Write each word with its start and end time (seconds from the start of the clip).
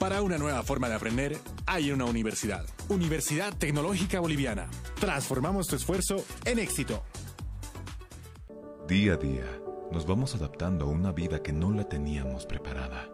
Para 0.00 0.22
una 0.22 0.38
nueva 0.38 0.62
forma 0.62 0.88
de 0.88 0.94
aprender, 0.94 1.36
hay 1.66 1.92
una 1.92 2.06
universidad. 2.06 2.64
Universidad 2.88 3.52
Tecnológica 3.58 4.18
Boliviana. 4.18 4.66
Transformamos 4.98 5.66
tu 5.66 5.76
esfuerzo 5.76 6.24
en 6.46 6.58
éxito. 6.58 7.02
Día 8.88 9.12
a 9.12 9.16
día, 9.18 9.44
nos 9.92 10.06
vamos 10.06 10.34
adaptando 10.34 10.86
a 10.86 10.88
una 10.88 11.12
vida 11.12 11.42
que 11.42 11.52
no 11.52 11.70
la 11.70 11.84
teníamos 11.84 12.46
preparada. 12.46 13.10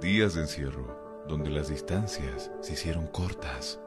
Días 0.00 0.34
de 0.34 0.42
encierro, 0.42 1.24
donde 1.26 1.50
las 1.50 1.68
distancias 1.68 2.52
se 2.60 2.74
hicieron 2.74 3.08
cortas. 3.08 3.80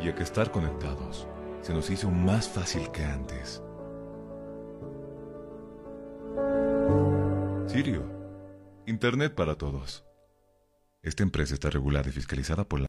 Y 0.00 0.08
a 0.08 0.14
que 0.14 0.22
estar 0.22 0.52
conectados 0.52 1.26
se 1.62 1.74
nos 1.74 1.90
hizo 1.90 2.12
más 2.12 2.48
fácil 2.48 2.92
que 2.92 3.04
antes. 3.04 3.60
Internet 8.86 9.36
para 9.36 9.54
todos. 9.54 10.04
Esta 11.00 11.22
empresa 11.22 11.54
está 11.54 11.70
regulada 11.70 12.08
y 12.08 12.12
fiscalizada 12.12 12.64
por 12.64 12.80
la... 12.80 12.86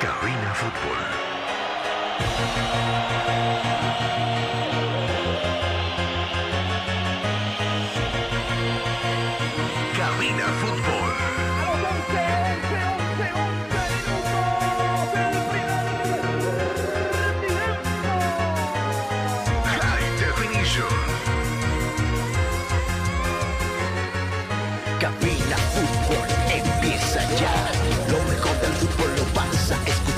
Cabina 0.00 0.54
Fútbol. 0.54 0.98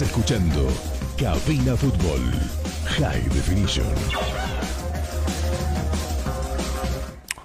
Escuchando 0.00 0.66
Cabina 1.18 1.76
Fútbol 1.76 2.20
High 2.86 3.24
Definition. 3.24 3.84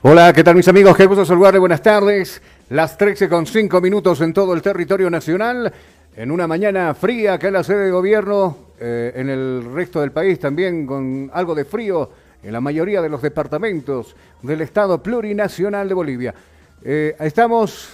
Hola, 0.01 0.31
¿qué 0.31 0.45
tal 0.45 0.55
mis 0.55 0.67
amigos? 0.69 0.95
Qué 0.95 1.05
gusto 1.05 1.25
saludarles, 1.25 1.59
buenas 1.59 1.81
tardes. 1.81 2.41
Las 2.69 2.97
13 2.97 3.27
con 3.27 3.45
5 3.45 3.81
minutos 3.81 4.21
en 4.21 4.31
todo 4.31 4.53
el 4.53 4.61
territorio 4.61 5.09
nacional. 5.09 5.73
En 6.15 6.31
una 6.31 6.47
mañana 6.47 6.93
fría 6.93 7.33
acá 7.33 7.47
en 7.47 7.53
la 7.53 7.63
sede 7.65 7.85
de 7.85 7.91
gobierno, 7.91 8.57
eh, 8.79 9.11
en 9.15 9.29
el 9.29 9.65
resto 9.73 9.99
del 9.99 10.13
país 10.13 10.39
también 10.39 10.87
con 10.87 11.29
algo 11.33 11.53
de 11.53 11.65
frío 11.65 12.09
en 12.41 12.53
la 12.53 12.61
mayoría 12.61 13.01
de 13.01 13.09
los 13.09 13.21
departamentos 13.21 14.15
del 14.41 14.61
Estado 14.61 15.03
plurinacional 15.03 15.89
de 15.89 15.93
Bolivia. 15.93 16.33
Eh, 16.81 17.13
estamos 17.19 17.89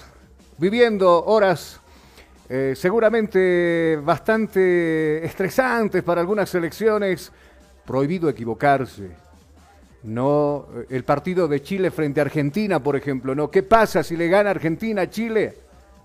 viviendo 0.60 1.26
horas 1.26 1.80
eh, 2.56 2.76
seguramente 2.76 4.00
bastante 4.04 5.26
estresantes 5.26 6.04
para 6.04 6.22
algunas 6.22 6.54
elecciones. 6.54 7.32
Prohibido 7.84 8.30
equivocarse. 8.30 9.10
No, 10.04 10.68
eh, 10.76 10.86
el 10.92 11.04
partido 11.04 11.48
de 11.48 11.64
Chile 11.64 11.90
frente 11.90 12.20
a 12.22 12.26
Argentina, 12.26 12.80
por 12.80 12.96
ejemplo, 12.96 13.34
¿no? 13.34 13.50
¿Qué 13.50 13.64
pasa 13.64 14.04
si 14.04 14.16
le 14.16 14.28
gana 14.28 14.52
Argentina 14.52 15.02
a 15.02 15.10
Chile? 15.10 15.56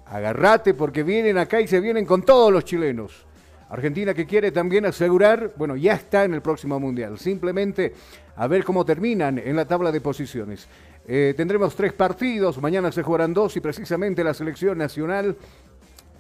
Agarrate 0.07 0.73
porque 0.73 1.03
vienen 1.03 1.37
acá 1.37 1.61
y 1.61 1.69
se 1.69 1.81
vienen 1.81 2.07
con 2.07 2.23
todos 2.23 2.51
los 2.51 2.65
chilenos. 2.65 3.27
Argentina 3.69 4.15
que 4.15 4.25
quiere 4.25 4.51
también 4.51 4.87
asegurar, 4.87 5.53
bueno, 5.55 5.77
ya 5.77 5.93
está 5.93 6.25
en 6.25 6.33
el 6.33 6.41
próximo 6.41 6.81
Mundial. 6.81 7.19
Simplemente 7.19 7.93
a 8.37 8.47
ver 8.47 8.65
cómo 8.65 8.87
terminan 8.87 9.37
en 9.37 9.55
la 9.55 9.67
tabla 9.67 9.93
de 9.93 10.01
posiciones. 10.01 10.67
Eh, 11.07 11.35
tendremos 11.37 11.77
tres 11.77 11.93
partidos, 11.93 12.61
mañana 12.61 12.91
se 12.91 13.03
jugarán 13.03 13.35
dos 13.35 13.55
y 13.57 13.61
precisamente 13.61 14.25
la 14.25 14.33
selección 14.33 14.79
nacional 14.79 15.37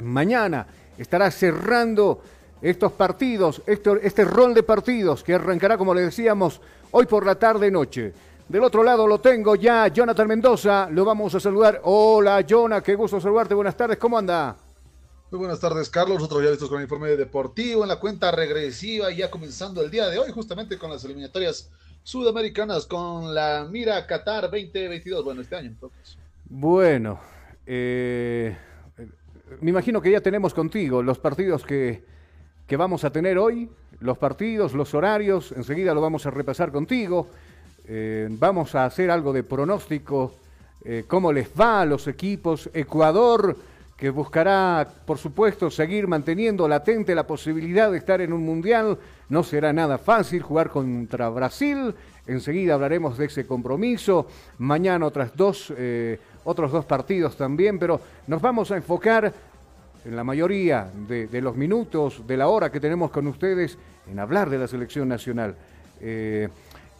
mañana 0.01 0.67
estará 0.97 1.31
cerrando 1.31 2.23
estos 2.61 2.93
partidos, 2.93 3.63
este, 3.67 3.91
este 4.03 4.25
rol 4.25 4.55
de 4.55 4.63
partidos 4.63 5.23
que 5.23 5.35
arrancará, 5.35 5.79
como 5.79 5.95
le 5.95 6.03
decíamos, 6.03 6.61
hoy 6.91 7.07
por 7.07 7.25
la 7.25 7.37
tarde-noche. 7.37 8.13
Del 8.49 8.65
otro 8.65 8.83
lado 8.83 9.07
lo 9.07 9.21
tengo 9.21 9.55
ya, 9.55 9.89
Jonathan 9.89 10.27
Mendoza, 10.27 10.89
lo 10.91 11.05
vamos 11.05 11.35
a 11.35 11.41
saludar. 11.41 11.81
Hola, 11.85 12.45
Jonah, 12.49 12.83
qué 12.83 12.95
gusto 12.95 13.21
saludarte, 13.21 13.55
buenas 13.55 13.77
tardes, 13.77 13.99
¿cómo 13.99 14.19
anda? 14.19 14.57
Muy 15.31 15.41
buenas 15.41 15.61
tardes, 15.61 15.91
Carlos. 15.91 16.17
Nosotros 16.17 16.43
ya 16.43 16.51
listos 16.51 16.71
con 16.71 16.79
el 16.79 16.85
informe 16.85 17.11
deportivo 17.11 17.83
en 17.83 17.89
la 17.89 18.01
cuenta 18.01 18.31
regresiva, 18.31 19.11
ya 19.11 19.31
comenzando 19.31 19.83
el 19.83 19.91
día 19.91 20.09
de 20.09 20.19
hoy, 20.19 20.33
justamente 20.33 20.79
con 20.79 20.91
las 20.91 21.05
eliminatorias 21.05 21.71
sudamericanas, 22.03 22.87
con 22.87 23.35
la 23.35 23.69
mira 23.71 24.07
Qatar 24.07 24.45
2022. 24.45 25.23
Bueno, 25.23 25.43
este 25.43 25.57
año, 25.57 25.69
entonces. 25.69 26.17
Bueno, 26.47 27.21
eh, 27.67 28.57
me 29.61 29.71
imagino 29.71 30.01
que 30.01 30.11
ya 30.11 30.21
tenemos 30.21 30.55
contigo 30.55 31.03
los 31.03 31.19
partidos 31.19 31.65
que, 31.65 32.03
que 32.67 32.77
vamos 32.77 33.05
a 33.05 33.11
tener 33.11 33.39
hoy, 33.39 33.69
los 34.01 34.19
partidos, 34.19 34.75
los 34.75 34.95
horarios, 34.95 35.53
enseguida 35.53 35.95
lo 35.95 36.01
vamos 36.01 36.27
a 36.27 36.31
repasar 36.31 36.71
contigo. 36.71 37.29
Eh, 37.91 38.29
vamos 38.31 38.75
a 38.75 38.85
hacer 38.85 39.11
algo 39.11 39.33
de 39.33 39.43
pronóstico, 39.43 40.35
eh, 40.85 41.05
cómo 41.09 41.33
les 41.33 41.49
va 41.59 41.81
a 41.81 41.87
los 41.87 42.07
equipos. 42.07 42.69
Ecuador, 42.75 43.57
que 43.97 44.11
buscará, 44.11 44.87
por 45.07 45.17
supuesto, 45.17 45.71
seguir 45.71 46.07
manteniendo 46.07 46.69
latente 46.69 47.15
la 47.15 47.27
posibilidad 47.27 47.91
de 47.91 47.97
estar 47.97 48.21
en 48.21 48.35
un 48.35 48.45
mundial. 48.45 48.99
No 49.31 49.43
será 49.43 49.73
nada 49.73 49.97
fácil 49.97 50.43
jugar 50.43 50.69
contra 50.69 51.31
Brasil. 51.31 51.95
Enseguida 52.27 52.75
hablaremos 52.75 53.17
de 53.17 53.25
ese 53.25 53.47
compromiso. 53.47 54.27
Mañana 54.59 55.07
otras 55.07 55.35
dos, 55.35 55.73
eh, 55.77 56.21
otros 56.49 56.73
dos 56.73 56.85
partidos 56.85 57.37
también, 57.37 57.79
pero 57.79 58.01
nos 58.27 58.41
vamos 58.41 58.71
a 58.71 58.77
enfocar 58.77 59.33
en 60.05 60.17
la 60.17 60.25
mayoría 60.25 60.91
de, 61.07 61.41
los 61.43 61.57
minutos, 61.57 62.27
de 62.27 62.37
la 62.37 62.49
hora 62.49 62.73
que 62.73 62.81
tenemos 62.81 63.11
con 63.11 63.27
ustedes, 63.27 63.77
en 64.11 64.19
hablar 64.19 64.49
de 64.49 64.59
la 64.59 64.67
selección 64.67 65.09
nacional. 65.09 65.55
Eh, 66.01 66.49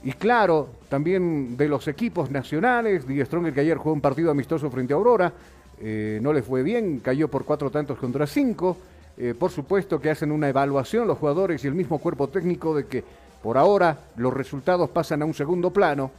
Y 0.05 0.13
claro, 0.13 0.69
también 0.89 1.57
de 1.57 1.69
los 1.69 1.89
equipos 1.89 2.31
nacionales, 2.31 3.07
Die 3.07 3.25
Stronger 3.25 3.53
que 3.53 3.61
ayer 3.61 3.77
jugó 3.79 3.93
un 3.93 4.01
partido 4.01 4.31
amistoso 4.31 4.71
frente 4.71 4.93
a 4.93 4.97
Aurora, 4.97 5.33
eh, 5.81 6.21
no 6.23 6.33
le 6.33 6.43
fue 6.43 6.63
bien, 6.63 7.01
cayó 7.01 7.29
por 7.29 7.45
cuatro 7.45 7.71
tantos 7.71 7.99
contra 7.99 8.27
cinco. 8.27 8.77
Eh, 9.17 9.35
por 9.37 9.51
supuesto 9.51 10.01
que 10.01 10.11
hacen 10.11 10.31
una 10.31 10.49
evaluación 10.49 11.09
los 11.09 11.19
jugadores 11.19 11.65
y 11.65 11.67
el 11.67 11.75
mismo 11.75 11.99
cuerpo 11.99 12.29
técnico 12.29 12.77
de 12.77 12.87
que 12.87 13.03
por 13.43 13.59
ahora 13.59 13.99
los 14.17 14.33
resultados 14.33 14.91
pasan 14.91 15.23
a 15.23 15.25
un 15.25 15.35
segundo 15.35 15.73
plano 15.73 16.13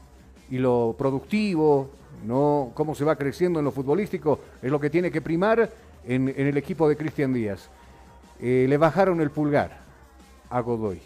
y 0.52 0.58
lo 0.58 0.96
productivo, 0.98 1.90
no 2.26 2.72
cómo 2.74 2.96
se 2.96 3.04
va 3.06 3.16
creciendo 3.16 3.60
en 3.60 3.66
lo 3.66 3.72
futbolístico, 3.72 4.40
es 4.62 4.70
lo 4.72 4.80
que 4.80 4.90
tiene 4.90 5.12
que 5.12 5.22
primar 5.22 5.70
en, 6.06 6.30
en 6.30 6.48
el 6.48 6.58
equipo 6.58 6.88
de 6.90 6.96
Cristian 6.98 7.34
Díaz. 7.34 7.70
Eh, 8.42 8.66
le 8.70 8.78
bajaron 8.78 9.20
el 9.22 9.32
pulgar 9.32 9.80
a 10.50 10.60
Godoy. 10.62 11.00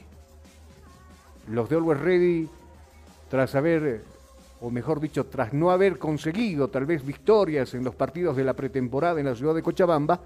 Los 1.49 1.69
de 1.69 1.75
Always 1.75 1.99
Ready, 1.99 2.49
tras 3.29 3.53
haber, 3.55 4.03
o 4.61 4.69
mejor 4.69 4.99
dicho, 4.99 5.25
tras 5.25 5.51
no 5.53 5.71
haber 5.71 5.97
conseguido 5.97 6.69
tal 6.69 6.85
vez 6.85 7.05
victorias 7.05 7.73
en 7.73 7.83
los 7.83 7.95
partidos 7.95 8.37
de 8.37 8.43
la 8.43 8.53
pretemporada 8.53 9.19
en 9.19 9.25
la 9.25 9.35
ciudad 9.35 9.53
de 9.55 9.61
Cochabamba, 9.63 10.21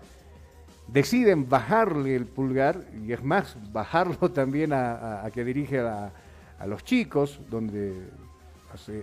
deciden 0.87 1.49
bajarle 1.49 2.15
el 2.15 2.25
pulgar, 2.25 2.81
y 3.05 3.11
es 3.13 3.23
más, 3.23 3.57
bajarlo 3.71 4.29
también 4.33 4.73
a, 4.73 4.91
a- 5.21 5.25
a 5.25 5.31
que 5.31 5.43
dirige 5.43 5.79
a, 5.79 6.11
a 6.59 6.67
los 6.67 6.83
chicos, 6.83 7.39
donde 7.49 7.93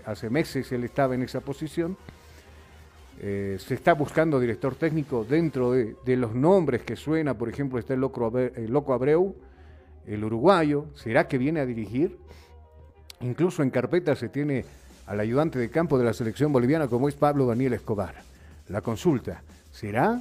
hace, 0.05 0.31
meses 0.31 0.71
él 0.73 0.85
estaba 0.85 1.15
en 1.15 1.23
esa 1.23 1.41
posición. 1.41 1.97
Eh, 3.21 3.59
se 3.61 3.75
está 3.75 3.95
buscando 3.95 4.41
director 4.41 4.75
técnico 4.75 5.25
dentro 5.25 5.73
de, 5.73 6.17
los 6.17 6.35
nombres 6.35 6.83
que 6.83 6.97
suena, 6.97 7.35
por 7.35 7.49
ejemplo, 7.49 7.79
está 7.79 7.95
el 7.95 8.01
Loco, 8.01 8.25
Abre- 8.31 8.53
el 8.57 8.73
Loco 8.73 8.93
Abreu, 8.93 9.35
el 10.07 10.25
uruguayo, 10.25 10.87
¿será 10.95 11.29
que 11.29 11.39
viene 11.39 11.61
a 11.61 11.67
dirigir? 11.67 12.19
Incluso 13.21 13.63
en 13.63 13.71
carpeta 13.71 14.17
se 14.17 14.29
tiene 14.29 14.65
al 15.07 15.21
ayudante 15.21 15.59
de 15.59 15.71
campo 15.71 15.97
de 15.97 16.05
la 16.05 16.13
selección 16.13 16.53
boliviana 16.53 16.89
como 16.89 17.09
es 17.09 17.15
Pablo 17.15 17.47
Daniel 17.47 17.75
Escobar. 17.75 18.15
La 18.69 18.81
consulta, 18.81 19.43
¿será? 19.71 20.21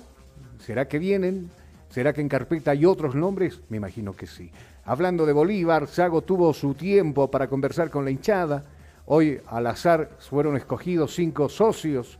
¿Será 0.60 0.88
que 0.88 1.00
vienen? 1.00 1.50
¿Será 1.90 2.14
que 2.14 2.22
en 2.22 2.30
carpeta 2.30 2.72
hay 2.72 2.86
otros 2.86 3.16
nombres? 3.16 3.60
Me 3.70 3.78
imagino 3.78 4.14
que 4.14 4.28
sí. 4.28 4.52
Hablando 4.86 5.26
de 5.26 5.34
Bolívar, 5.34 5.88
Sago 5.88 6.22
tuvo 6.22 6.54
su 6.54 6.74
tiempo 6.74 7.30
para 7.32 7.48
conversar 7.48 7.90
con 7.90 8.06
la 8.06 8.12
hinchada. 8.12 8.64
Hoy 9.06 9.40
al 9.48 9.68
azar 9.68 10.12
fueron 10.20 10.56
escogidos 10.58 11.14
cinco 11.16 11.50
socios 11.50 12.18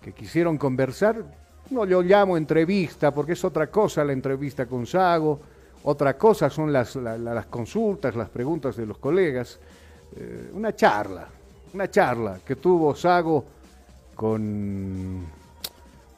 que 0.00 0.12
quisieron 0.12 0.56
conversar. 0.58 1.22
No 1.70 1.84
lo 1.84 2.02
llamo 2.02 2.36
entrevista 2.36 3.12
porque 3.12 3.32
es 3.32 3.44
otra 3.44 3.68
cosa 3.68 4.04
la 4.04 4.12
entrevista 4.12 4.66
con 4.66 4.86
Sago, 4.86 5.40
otra 5.84 6.16
cosa 6.16 6.48
son 6.50 6.72
las, 6.72 6.96
la- 6.96 7.18
la- 7.18 7.34
las 7.34 7.46
consultas, 7.46 8.14
las 8.16 8.28
preguntas 8.28 8.76
de 8.76 8.86
los 8.86 8.98
colegas. 8.98 9.58
Eh, 10.16 10.50
una 10.54 10.74
charla, 10.74 11.26
una 11.74 11.90
charla 11.90 12.38
que 12.44 12.56
tuvo 12.56 12.94
Sago 12.94 13.44
con, 14.14 15.24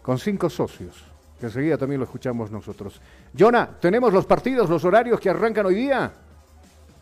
con 0.03 0.19
cinco 0.19 0.49
socios, 0.51 1.05
que 1.39 1.47
enseguida 1.47 1.77
también 1.79 2.01
lo 2.01 2.05
escuchamos 2.05 2.51
nosotros. 2.51 3.01
Jonah, 3.37 3.69
¿tenemos 3.81 4.13
los 4.13 4.27
partidos, 4.27 4.69
los 4.71 4.85
horarios 4.85 5.19
que 5.21 5.31
arrancan 5.31 5.67
hoy 5.67 5.75
día? 5.77 6.13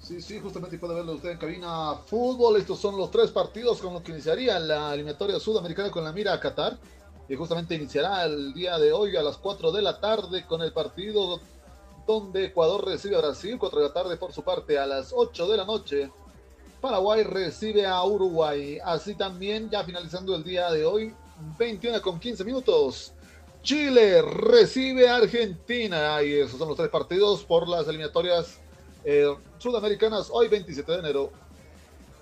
Sí, 0.03 0.21
sí, 0.21 0.41
justamente 0.41 0.79
puede 0.79 0.95
verlo 0.95 1.13
usted 1.13 1.31
en 1.31 1.39
cabina 1.39 1.95
fútbol. 1.95 2.57
Estos 2.57 2.81
son 2.81 2.97
los 2.97 3.09
tres 3.13 3.31
partidos 3.31 3.81
con 3.81 3.95
los 3.95 4.03
que 4.03 4.11
iniciaría 4.11 4.59
la 4.59 4.93
eliminatoria 4.95 5.39
sudamericana 5.39 5.93
con 5.93 6.03
la 6.03 6.13
mira 6.13 6.33
a 6.33 6.41
Qatar. 6.41 6.77
Y 7.29 7.37
justamente 7.37 7.77
iniciará 7.77 8.25
el 8.25 8.53
día 8.53 8.79
de 8.79 8.93
hoy 8.93 9.17
a 9.17 9.23
las 9.23 9.37
4 9.37 9.71
de 9.71 9.81
la 9.81 10.01
tarde 10.01 10.45
con 10.45 10.61
el 10.61 10.73
partido 10.73 11.39
donde 12.05 12.47
Ecuador 12.47 12.85
recibe 12.85 13.15
a 13.15 13.21
Brasil. 13.21 13.57
4 13.61 13.79
de 13.79 13.87
la 13.87 13.95
tarde 13.95 14.17
por 14.17 14.33
su 14.33 14.43
parte 14.43 14.77
a 14.77 14.87
las 14.87 15.13
8 15.15 15.47
de 15.47 15.57
la 15.57 15.65
noche. 15.65 16.11
Paraguay 16.81 17.23
recibe 17.23 17.87
a 17.87 18.03
Uruguay. 18.03 18.81
Así 18.85 19.15
también, 19.15 19.71
ya 19.71 19.85
finalizando 19.85 20.35
el 20.35 20.43
día 20.43 20.69
de 20.73 20.85
hoy, 20.85 21.15
21 21.57 22.03
con 22.03 22.19
15 22.19 22.43
minutos. 22.43 23.13
Chile 23.63 24.21
recibe 24.21 25.09
a 25.09 25.17
Argentina. 25.17 26.21
Y 26.25 26.35
esos 26.35 26.59
son 26.59 26.67
los 26.67 26.77
tres 26.77 26.91
partidos 26.91 27.45
por 27.45 27.69
las 27.69 27.87
eliminatorias 27.87 28.59
eh, 29.05 29.27
sudamericanas 29.59 30.29
hoy 30.33 30.49
27 30.49 30.93
de 30.93 30.99
enero. 30.99 31.31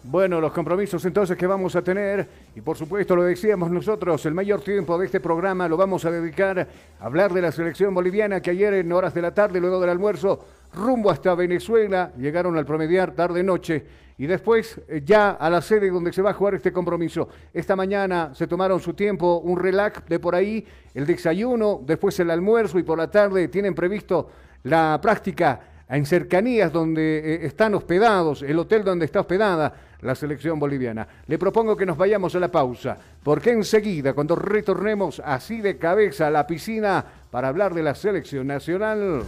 Bueno, 0.02 0.40
los 0.40 0.52
compromisos 0.52 1.04
entonces 1.04 1.36
que 1.36 1.46
vamos 1.46 1.76
a 1.76 1.82
tener, 1.82 2.26
y 2.56 2.62
por 2.62 2.74
supuesto 2.74 3.14
lo 3.14 3.22
decíamos 3.22 3.70
nosotros, 3.70 4.24
el 4.24 4.32
mayor 4.32 4.62
tiempo 4.62 4.96
de 4.96 5.04
este 5.04 5.20
programa 5.20 5.68
lo 5.68 5.76
vamos 5.76 6.06
a 6.06 6.10
dedicar 6.10 6.58
a 6.58 7.04
hablar 7.04 7.34
de 7.34 7.42
la 7.42 7.52
selección 7.52 7.92
boliviana 7.92 8.40
que 8.40 8.50
ayer 8.50 8.72
en 8.72 8.90
horas 8.92 9.12
de 9.12 9.20
la 9.20 9.34
tarde, 9.34 9.60
luego 9.60 9.78
del 9.78 9.90
almuerzo, 9.90 10.42
rumbo 10.72 11.10
hasta 11.10 11.34
Venezuela, 11.34 12.12
llegaron 12.16 12.56
al 12.56 12.64
promediar 12.64 13.12
tarde-noche 13.12 13.84
y 14.16 14.26
después 14.26 14.80
eh, 14.88 15.02
ya 15.04 15.32
a 15.32 15.50
la 15.50 15.60
sede 15.60 15.90
donde 15.90 16.14
se 16.14 16.22
va 16.22 16.30
a 16.30 16.34
jugar 16.34 16.54
este 16.54 16.72
compromiso. 16.72 17.28
Esta 17.52 17.76
mañana 17.76 18.34
se 18.34 18.46
tomaron 18.46 18.80
su 18.80 18.94
tiempo, 18.94 19.38
un 19.44 19.58
relax 19.58 20.06
de 20.08 20.18
por 20.18 20.34
ahí, 20.34 20.66
el 20.94 21.04
desayuno, 21.04 21.82
después 21.84 22.18
el 22.20 22.30
almuerzo 22.30 22.78
y 22.78 22.84
por 22.84 22.96
la 22.96 23.10
tarde 23.10 23.48
tienen 23.48 23.74
previsto 23.74 24.30
la 24.62 24.98
práctica 25.00 25.60
en 25.90 26.06
cercanías 26.06 26.72
donde 26.72 27.19
eh, 27.19 27.46
están 27.46 27.75
hospedados, 27.75 28.42
el 28.42 28.58
hotel 28.58 28.84
donde 28.84 29.06
está 29.06 29.20
hospedada 29.20 29.72
la 30.00 30.14
selección 30.14 30.58
boliviana. 30.58 31.06
Le 31.26 31.38
propongo 31.38 31.76
que 31.76 31.84
nos 31.84 31.98
vayamos 31.98 32.34
a 32.34 32.40
la 32.40 32.50
pausa, 32.50 32.96
porque 33.22 33.50
enseguida, 33.50 34.14
cuando 34.14 34.37
retornemos 34.37 35.20
así 35.25 35.60
de 35.60 35.76
cabeza 35.76 36.28
a 36.28 36.31
la 36.31 36.46
piscina 36.46 37.04
para 37.31 37.48
hablar 37.48 37.75
de 37.75 37.82
la 37.82 37.94
selección 37.94 38.46
nacional. 38.46 39.25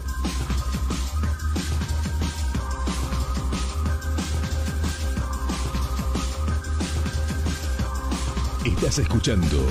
Estás 8.64 9.00
escuchando 9.00 9.67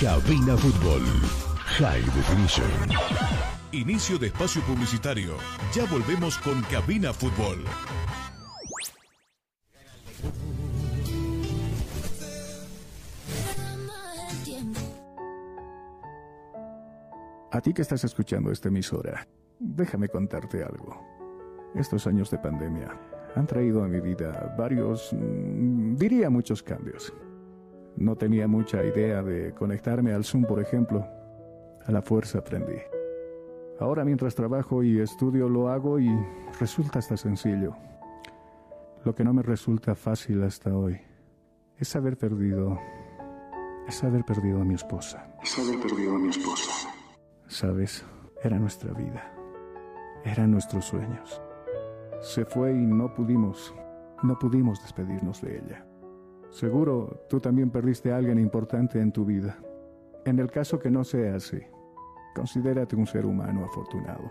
Cabina 0.00 0.56
Fútbol 0.56 1.02
High 1.78 2.04
Definition. 2.14 3.55
Inicio 3.76 4.16
de 4.18 4.28
espacio 4.28 4.62
publicitario. 4.62 5.34
Ya 5.74 5.84
volvemos 5.84 6.38
con 6.38 6.62
Cabina 6.62 7.12
Fútbol. 7.12 7.62
A 17.52 17.60
ti 17.60 17.74
que 17.74 17.82
estás 17.82 18.02
escuchando 18.04 18.50
esta 18.50 18.68
emisora, 18.68 19.28
déjame 19.58 20.08
contarte 20.08 20.62
algo. 20.62 20.98
Estos 21.74 22.06
años 22.06 22.30
de 22.30 22.38
pandemia 22.38 22.98
han 23.34 23.46
traído 23.46 23.84
a 23.84 23.88
mi 23.88 24.00
vida 24.00 24.54
varios, 24.56 25.12
mm, 25.12 25.96
diría 25.96 26.30
muchos 26.30 26.62
cambios. 26.62 27.12
No 27.98 28.16
tenía 28.16 28.48
mucha 28.48 28.82
idea 28.82 29.22
de 29.22 29.52
conectarme 29.52 30.14
al 30.14 30.24
Zoom, 30.24 30.46
por 30.46 30.62
ejemplo. 30.62 31.06
A 31.84 31.92
la 31.92 32.00
fuerza 32.00 32.38
aprendí. 32.38 32.95
Ahora 33.78 34.04
mientras 34.04 34.34
trabajo 34.34 34.82
y 34.82 35.00
estudio 35.00 35.48
lo 35.48 35.68
hago 35.68 35.98
y 35.98 36.08
resulta 36.58 36.98
hasta 36.98 37.16
sencillo. 37.16 37.76
Lo 39.04 39.14
que 39.14 39.22
no 39.22 39.34
me 39.34 39.42
resulta 39.42 39.94
fácil 39.94 40.42
hasta 40.42 40.74
hoy 40.74 40.98
es 41.78 41.94
haber 41.94 42.16
perdido, 42.16 42.78
es 43.86 44.02
haber 44.02 44.24
perdido 44.24 44.62
a 44.62 44.64
mi 44.64 44.74
esposa. 44.74 45.30
Es 45.42 45.58
haber 45.58 45.78
perdido 45.80 46.16
a 46.16 46.18
mi 46.18 46.30
esposa. 46.30 46.88
Sabes, 47.46 48.04
era 48.42 48.58
nuestra 48.58 48.92
vida. 48.94 49.30
Eran 50.24 50.50
nuestros 50.50 50.86
sueños. 50.86 51.40
Se 52.20 52.46
fue 52.46 52.72
y 52.72 52.86
no 52.86 53.12
pudimos, 53.14 53.74
no 54.22 54.38
pudimos 54.38 54.80
despedirnos 54.82 55.42
de 55.42 55.58
ella. 55.58 55.86
Seguro 56.48 57.26
tú 57.28 57.40
también 57.40 57.70
perdiste 57.70 58.10
a 58.10 58.16
alguien 58.16 58.38
importante 58.38 59.00
en 59.00 59.12
tu 59.12 59.26
vida. 59.26 59.58
En 60.24 60.38
el 60.38 60.50
caso 60.50 60.78
que 60.78 60.90
no 60.90 61.04
sea 61.04 61.36
así, 61.36 61.60
considérate 62.36 62.94
un 62.94 63.06
ser 63.06 63.24
humano 63.24 63.64
afortunado. 63.64 64.30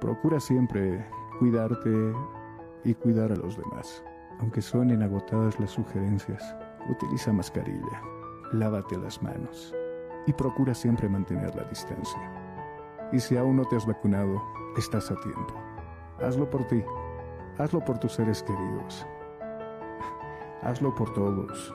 Procura 0.00 0.38
siempre 0.38 1.02
cuidarte 1.38 2.12
y 2.84 2.94
cuidar 2.94 3.32
a 3.32 3.36
los 3.36 3.56
demás. 3.56 4.04
Aunque 4.40 4.60
suenen 4.60 5.02
agotadas 5.02 5.58
las 5.58 5.70
sugerencias, 5.70 6.54
utiliza 6.90 7.32
mascarilla, 7.32 8.02
lávate 8.52 8.98
las 8.98 9.22
manos 9.22 9.74
y 10.26 10.32
procura 10.34 10.74
siempre 10.74 11.08
mantener 11.08 11.54
la 11.54 11.64
distancia. 11.64 12.20
Y 13.12 13.18
si 13.18 13.36
aún 13.36 13.56
no 13.56 13.64
te 13.64 13.76
has 13.76 13.86
vacunado, 13.86 14.42
estás 14.76 15.10
a 15.10 15.16
tiempo. 15.16 15.54
Hazlo 16.20 16.48
por 16.50 16.66
ti, 16.66 16.84
hazlo 17.58 17.80
por 17.80 17.98
tus 17.98 18.12
seres 18.12 18.42
queridos, 18.42 19.06
hazlo 20.62 20.94
por 20.94 21.12
todos. 21.14 21.74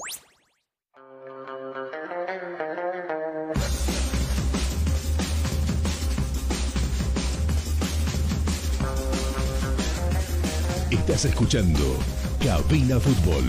Estás 11.11 11.25
escuchando 11.25 11.97
Cabina 12.41 12.97
Fútbol 12.97 13.43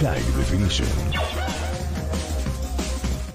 High 0.00 0.24
Definition. 0.36 0.88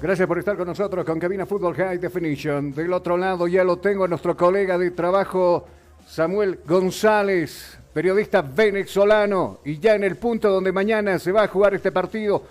Gracias 0.02 0.28
por 0.28 0.40
estar 0.40 0.58
con 0.58 0.68
nosotros 0.68 1.06
con 1.06 1.18
Cabina 1.18 1.46
Fútbol 1.46 1.74
High 1.74 2.00
Definition. 2.00 2.74
Del 2.74 2.92
otro 2.92 3.16
lado 3.16 3.48
ya 3.48 3.64
lo 3.64 3.78
tengo 3.78 4.04
a 4.04 4.10
nuestro 4.10 4.36
colega 4.36 4.78
de 4.78 4.92
trabajo 4.92 5.66
Samuel 6.06 6.60
González, 6.68 7.78
periodista 7.94 8.42
venezolano, 8.42 9.60
y 9.64 9.80
ya 9.80 9.96
en 9.96 10.04
el 10.04 10.18
punto 10.18 10.50
donde 10.50 10.74
mañana 10.74 11.18
se 11.18 11.32
va 11.32 11.44
a 11.44 11.48
jugar 11.48 11.76
este 11.76 11.94
partido. 11.94 12.44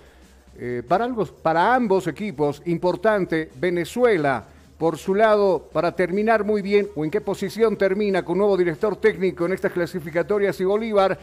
eh, 0.58 0.82
para, 0.88 1.75
ambos 1.75 2.06
equipos, 2.06 2.62
importante, 2.64 3.50
Venezuela 3.56 4.42
por 4.78 4.99
su 4.99 5.14
lado 5.14 5.69
para 5.73 5.93
terminar 5.95 6.45
muy 6.45 6.62
bien 6.62 6.88
o 6.97 7.04
en 7.04 7.11
qué 7.11 7.21
posición 7.21 7.76
termina 7.76 8.25
con 8.25 8.38
nuevo 8.38 8.57
director 8.57 8.97
técnico 8.97 9.47
en 9.47 9.52
estas 9.52 9.73
clasificatorias 9.73 10.59
y 10.61 10.64
Bolívar 10.64 11.19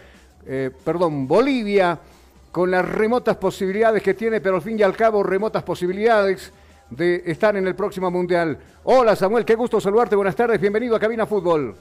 eh, 0.46 0.72
perdón, 0.84 1.28
Bolivia, 1.28 2.00
con 2.52 2.72
las 2.72 2.88
remotas 2.88 3.38
posibilidades 3.38 4.02
que 4.02 4.14
tiene, 4.14 4.42
pero 4.42 4.56
al 4.56 4.62
fin 4.62 4.80
y 4.80 4.84
al 4.84 4.96
cabo 4.96 5.24
remotas 5.24 5.64
posibilidades 5.64 6.52
de 6.90 7.24
estar 7.26 7.56
en 7.56 7.68
el 7.68 7.76
próximo 7.76 8.12
Mundial. 8.12 8.58
Hola 8.84 9.16
Samuel, 9.16 9.46
qué 9.46 9.56
gusto 9.56 9.80
saludarte, 9.80 10.16
buenas 10.16 10.36
tardes, 10.36 10.60
bienvenido 10.60 10.96
a 10.96 11.00
Cabina 11.00 11.26
Fútbol. 11.26 11.76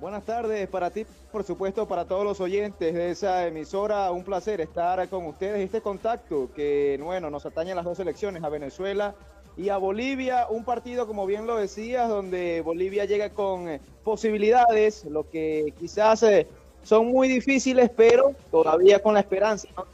Buenas 0.00 0.24
tardes 0.24 0.68
para 0.68 0.90
ti, 0.90 1.04
por 1.32 1.42
supuesto, 1.42 1.88
para 1.88 2.04
todos 2.04 2.22
los 2.22 2.40
oyentes 2.40 2.94
de 2.94 3.10
esa 3.10 3.48
emisora. 3.48 4.12
Un 4.12 4.22
placer 4.22 4.60
estar 4.60 5.08
con 5.08 5.26
ustedes. 5.26 5.58
Este 5.58 5.80
contacto 5.80 6.50
que, 6.54 7.00
bueno, 7.02 7.30
nos 7.30 7.44
atañe 7.46 7.72
a 7.72 7.74
las 7.74 7.84
dos 7.84 7.98
elecciones, 7.98 8.44
a 8.44 8.48
Venezuela 8.48 9.16
y 9.56 9.70
a 9.70 9.76
Bolivia. 9.76 10.46
Un 10.50 10.64
partido, 10.64 11.08
como 11.08 11.26
bien 11.26 11.48
lo 11.48 11.56
decías, 11.56 12.08
donde 12.08 12.60
Bolivia 12.60 13.06
llega 13.06 13.30
con 13.30 13.68
eh, 13.68 13.80
posibilidades, 14.04 15.04
lo 15.04 15.28
que 15.28 15.74
quizás 15.80 16.22
eh, 16.22 16.46
son 16.84 17.08
muy 17.08 17.26
difíciles, 17.26 17.90
pero 17.96 18.36
todavía 18.52 19.00
con 19.00 19.14
la 19.14 19.20
esperanza. 19.20 19.66
¿no? 19.76 19.84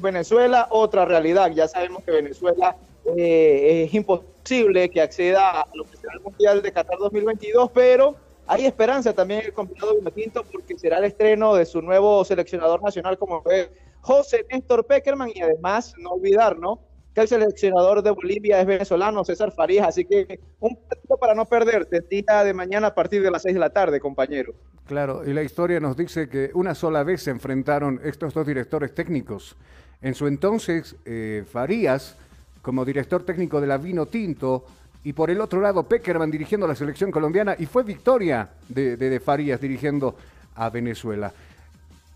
Venezuela, 0.00 0.66
otra 0.70 1.04
realidad. 1.04 1.52
Ya 1.52 1.68
sabemos 1.68 2.02
que 2.02 2.10
Venezuela 2.10 2.76
eh, 3.16 3.84
es 3.86 3.94
imposible 3.94 4.88
que 4.90 5.00
acceda 5.00 5.60
a 5.62 5.68
lo 5.72 5.84
que 5.84 5.96
será 5.96 6.14
el 6.14 6.20
Mundial 6.20 6.62
de 6.62 6.72
Qatar 6.72 6.98
2022, 6.98 7.70
pero 7.72 8.16
hay 8.50 8.66
esperanza 8.66 9.12
también 9.12 9.40
en 9.40 9.46
el 9.46 9.52
combinado 9.52 9.94
Vinotinto 9.94 10.42
porque 10.42 10.76
será 10.76 10.98
el 10.98 11.04
estreno 11.04 11.54
de 11.54 11.64
su 11.64 11.80
nuevo 11.80 12.24
seleccionador 12.24 12.82
nacional 12.82 13.16
como 13.16 13.42
fue 13.42 13.70
José 14.00 14.44
Néstor 14.50 14.84
Peckerman 14.86 15.30
y 15.32 15.40
además 15.40 15.94
no 15.98 16.10
olvidar, 16.10 16.58
¿no? 16.58 16.80
Que 17.14 17.20
el 17.20 17.28
seleccionador 17.28 18.02
de 18.02 18.10
Bolivia 18.10 18.60
es 18.60 18.66
venezolano, 18.66 19.24
César 19.24 19.52
Farías, 19.52 19.86
así 19.86 20.04
que 20.04 20.40
un 20.58 20.74
partido 20.74 21.16
para 21.16 21.34
no 21.34 21.46
perderte 21.46 21.98
el 21.98 22.24
de 22.44 22.52
mañana 22.52 22.88
a 22.88 22.94
partir 22.94 23.22
de 23.22 23.30
las 23.30 23.42
6 23.42 23.54
de 23.54 23.60
la 23.60 23.70
tarde, 23.70 24.00
compañero. 24.00 24.52
Claro, 24.86 25.22
y 25.24 25.32
la 25.32 25.44
historia 25.44 25.78
nos 25.78 25.96
dice 25.96 26.28
que 26.28 26.50
una 26.54 26.74
sola 26.74 27.04
vez 27.04 27.22
se 27.22 27.30
enfrentaron 27.30 28.00
estos 28.02 28.34
dos 28.34 28.44
directores 28.44 28.92
técnicos. 28.92 29.56
En 30.02 30.14
su 30.16 30.26
entonces, 30.26 30.96
eh, 31.04 31.44
Farías, 31.48 32.16
como 32.62 32.84
director 32.84 33.22
técnico 33.24 33.60
de 33.60 33.68
la 33.68 33.78
Vino 33.78 34.06
Tinto, 34.06 34.64
y 35.04 35.12
por 35.12 35.30
el 35.30 35.40
otro 35.40 35.60
lado 35.60 35.82
Peckerman 35.82 36.30
dirigiendo 36.30 36.66
la 36.66 36.74
selección 36.74 37.10
colombiana 37.10 37.56
y 37.58 37.66
fue 37.66 37.82
victoria 37.82 38.48
de, 38.68 38.96
de, 38.96 39.20
Farías 39.20 39.60
dirigiendo 39.60 40.14
a 40.56 40.68
Venezuela. 40.68 41.32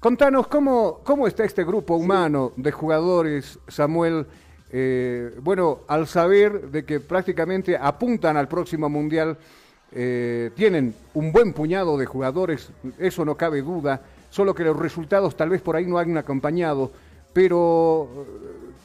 Contanos 0.01 0.49
cómo, 0.49 1.01
cómo 1.03 1.27
está 1.27 1.45
este 1.45 1.65
grupo 1.65 1.97
humano 1.97 2.53
de 2.57 2.73
jugadores, 2.73 3.59
Samuel. 3.69 4.27
Eh, 4.71 5.35
bueno, 5.41 5.81
al 5.89 6.07
saber 6.07 6.69
de 6.69 6.85
que 6.85 7.01
prácticamente 7.01 7.77
apuntan 7.77 8.37
al 8.37 8.49
próximo 8.49 8.91
mundial, 8.91 9.39
eh, 9.93 10.51
tienen 10.55 10.95
un 11.15 11.33
buen 11.33 11.53
puñado 11.53 11.97
de 11.97 12.05
jugadores, 12.05 12.71
eso 12.99 13.25
no 13.25 13.37
cabe 13.37 13.63
duda, 13.63 14.03
solo 14.29 14.55
que 14.55 14.65
los 14.65 14.77
resultados 14.77 15.37
tal 15.37 15.51
vez 15.51 15.63
por 15.63 15.77
ahí 15.77 15.87
no 15.87 15.97
han 15.97 16.19
acompañado, 16.19 16.91
pero 17.33 18.27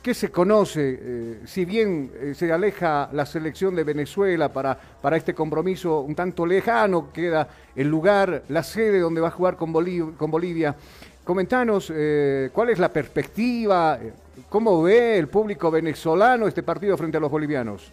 ¿Qué 0.02 0.14
se 0.14 0.32
conoce? 0.32 0.98
Eh, 1.02 1.40
si 1.46 1.66
bien 1.66 2.10
eh, 2.16 2.34
se 2.34 2.52
aleja 2.54 3.10
la 3.12 3.26
selección 3.26 3.76
de 3.76 3.84
Venezuela 3.84 4.48
para, 4.48 4.78
para 5.02 5.18
este 5.18 5.34
compromiso 5.34 6.00
un 6.00 6.16
tanto 6.16 6.46
lejano, 6.46 7.12
queda 7.12 7.50
el 7.76 7.90
lugar, 7.90 8.44
la 8.48 8.64
sede 8.64 9.00
donde 9.00 9.20
va 9.20 9.28
a 9.28 9.32
jugar 9.32 9.58
con, 9.58 9.74
Bolivia. 9.74 10.74
Comentanos 11.26 11.92
eh, 11.94 12.50
cuál 12.54 12.70
es 12.70 12.80
la 12.80 12.88
perspectiva, 12.88 14.00
cómo 14.48 14.82
ve 14.84 15.18
el 15.18 15.28
público 15.28 15.70
venezolano 15.70 16.48
este 16.48 16.64
partido 16.64 16.96
frente 16.96 17.18
a 17.18 17.20
los 17.20 17.30
bolivianos. 17.30 17.92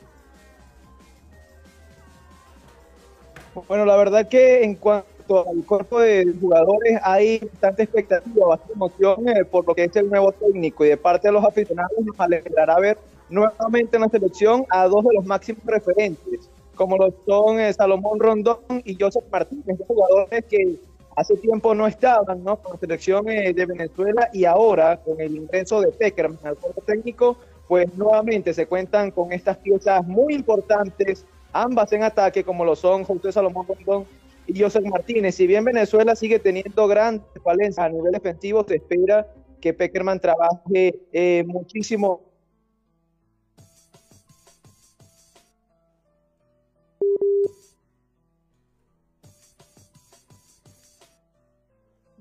Bueno, 3.66 3.84
la 3.84 3.96
verdad 3.96 4.28
que 4.28 4.62
en 4.62 4.76
cuanto 4.76 5.15
al 5.34 5.64
cuerpo 5.64 6.00
de 6.00 6.32
jugadores 6.40 6.98
hay 7.02 7.38
bastante 7.38 7.82
expectativa, 7.82 8.46
bastante 8.46 8.74
emoción 8.74 9.28
eh, 9.28 9.44
por 9.44 9.66
lo 9.66 9.74
que 9.74 9.84
es 9.84 9.96
el 9.96 10.08
nuevo 10.08 10.32
técnico 10.32 10.84
y 10.84 10.88
de 10.88 10.96
parte 10.96 11.28
de 11.28 11.32
los 11.32 11.44
aficionados 11.44 11.92
nos 12.04 12.18
alegrará 12.18 12.78
ver 12.78 12.98
nuevamente 13.28 13.96
en 13.96 14.02
la 14.02 14.08
selección 14.08 14.64
a 14.70 14.86
dos 14.86 15.04
de 15.04 15.14
los 15.14 15.24
máximos 15.24 15.64
referentes, 15.64 16.48
como 16.74 16.96
lo 16.96 17.12
son 17.26 17.58
eh, 17.58 17.72
Salomón 17.72 18.20
Rondón 18.20 18.58
y 18.84 18.96
Joseph 18.98 19.24
Martínez, 19.30 19.78
jugadores 19.86 20.44
que 20.44 20.76
hace 21.16 21.36
tiempo 21.36 21.74
no 21.74 21.86
estaban 21.86 22.44
¿no? 22.44 22.56
con 22.56 22.74
la 22.74 22.78
selección 22.78 23.28
eh, 23.28 23.52
de 23.52 23.66
Venezuela 23.66 24.28
y 24.32 24.44
ahora 24.44 24.98
con 24.98 25.20
el 25.20 25.34
ingreso 25.34 25.80
de 25.80 25.90
Peckerman 25.90 26.38
al 26.44 26.56
cuerpo 26.56 26.82
técnico, 26.82 27.36
pues 27.66 27.92
nuevamente 27.96 28.54
se 28.54 28.66
cuentan 28.66 29.10
con 29.10 29.32
estas 29.32 29.56
piezas 29.56 30.06
muy 30.06 30.34
importantes, 30.34 31.24
ambas 31.52 31.92
en 31.92 32.04
ataque, 32.04 32.44
como 32.44 32.64
lo 32.64 32.76
son 32.76 33.02
José 33.02 33.32
Salomón 33.32 33.66
Rondón 33.66 34.06
y 34.46 34.60
José 34.60 34.80
Martínez. 34.82 35.34
Si 35.34 35.46
bien 35.46 35.64
Venezuela 35.64 36.14
sigue 36.14 36.38
teniendo 36.38 36.86
grandes 36.86 37.26
falencias 37.42 37.86
a 37.86 37.88
nivel 37.88 38.12
defensivo, 38.12 38.64
se 38.66 38.76
espera 38.76 39.26
que 39.60 39.74
Peckerman 39.74 40.20
trabaje 40.20 41.00
eh, 41.12 41.44
muchísimo. 41.46 42.22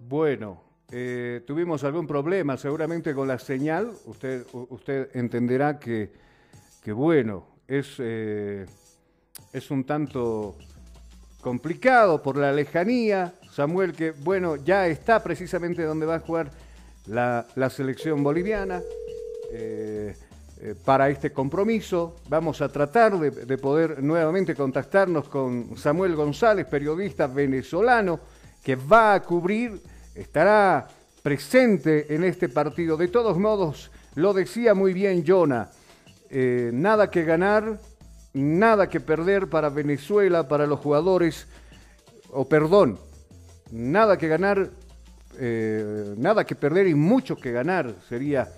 Bueno, 0.08 0.62
eh, 0.92 1.42
tuvimos 1.46 1.84
algún 1.84 2.08
problema 2.08 2.58
seguramente 2.58 3.14
con 3.14 3.28
la 3.28 3.40
señal. 3.40 3.92
Usted, 4.06 4.46
usted 4.54 5.10
entenderá 5.14 5.80
que, 5.80 6.12
que 6.84 6.92
bueno, 6.92 7.48
es, 7.68 7.96
eh, 8.00 8.66
es 9.52 9.72
un 9.72 9.84
tanto 9.84 10.58
complicado 11.46 12.24
por 12.24 12.38
la 12.38 12.52
lejanía. 12.52 13.36
Samuel, 13.52 13.94
que 13.94 14.10
bueno, 14.10 14.56
ya 14.56 14.88
está 14.88 15.22
precisamente 15.22 15.84
donde 15.84 16.08
va 16.08 16.16
a 16.16 16.20
jugar 16.20 16.50
la, 17.06 17.70
selección 17.70 18.24
boliviana 18.24 18.82
eh, 19.52 20.16
eh, 20.60 20.74
para 20.84 21.08
este 21.08 21.32
compromiso. 21.32 22.16
Vamos 22.30 22.64
a 22.64 22.70
tratar 22.70 23.20
de, 23.20 23.30
de, 23.30 23.58
poder 23.60 24.02
nuevamente 24.02 24.56
contactarnos 24.56 25.30
con 25.30 25.78
Samuel 25.78 26.16
González, 26.16 26.66
periodista 26.66 27.28
venezolano, 27.28 28.20
que 28.64 28.76
va 28.76 29.14
a 29.14 29.22
cubrir, 29.22 29.80
estará 30.16 30.88
presente 31.22 32.12
en 32.16 32.24
este 32.24 32.50
partido. 32.50 32.98
De 32.98 33.10
todos 33.10 33.38
modos, 33.38 33.92
lo 34.16 34.34
decía 34.34 34.74
muy 34.74 34.94
bien 34.94 35.24
Jonah, 35.24 35.70
eh, 36.32 36.72
nada 36.74 37.12
que 37.12 37.24
ganar, 37.24 37.78
nada 38.36 38.90
que 38.90 39.00
perder 39.00 39.50
para 39.50 39.70
Venezuela, 39.70 40.48
para 40.48 40.68
los 40.68 40.80
jugadores, 40.82 41.48
o 42.32 42.48
perdón, 42.48 43.00
nada 43.72 44.18
que 44.18 44.28
ganar, 44.28 44.72
eh, 45.40 46.14
nada 46.18 46.44
que 46.44 46.56
perder 46.56 46.88
y 46.88 46.96
mucho 46.96 47.38
que 47.38 47.54
ganar 47.54 47.96
sería 48.10 48.50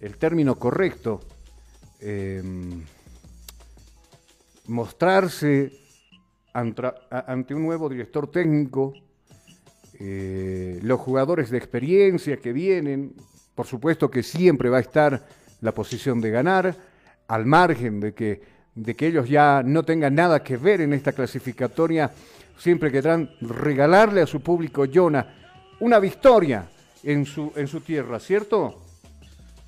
el 0.00 0.16
término 0.16 0.54
correcto. 0.54 1.20
Em, 2.00 2.84
mostrarse 4.68 5.72
ante 6.52 7.54
un 7.54 7.62
nuevo 7.62 7.88
director 7.88 8.30
técnico, 8.30 8.94
eh, 9.98 10.78
los 10.82 11.00
jugadores 11.00 11.50
de 11.50 11.58
experiencia 11.58 12.36
que 12.36 12.52
vienen, 12.52 13.14
por 13.56 13.66
supuesto 13.66 14.08
que 14.08 14.22
siempre 14.22 14.70
va 14.70 14.78
a 14.78 14.82
estar 14.82 15.26
la 15.60 15.72
posición 15.72 16.20
de 16.20 16.30
ganar, 16.30 16.76
al 17.26 17.46
margen 17.46 18.00
de 18.00 18.14
que 18.14 18.59
de 18.82 18.96
que 18.96 19.06
ellos 19.06 19.28
ya 19.28 19.62
no 19.64 19.84
tengan 19.84 20.14
nada 20.14 20.42
que 20.42 20.56
ver 20.56 20.80
en 20.80 20.94
esta 20.94 21.12
clasificatoria, 21.12 22.12
siempre 22.58 22.90
querrán 22.90 23.30
regalarle 23.40 24.22
a 24.22 24.26
su 24.26 24.40
público 24.40 24.84
Jonah 24.92 25.26
una 25.80 25.98
victoria 25.98 26.68
en 27.02 27.26
su, 27.26 27.52
en 27.56 27.68
su 27.68 27.80
tierra, 27.80 28.18
¿cierto? 28.18 28.82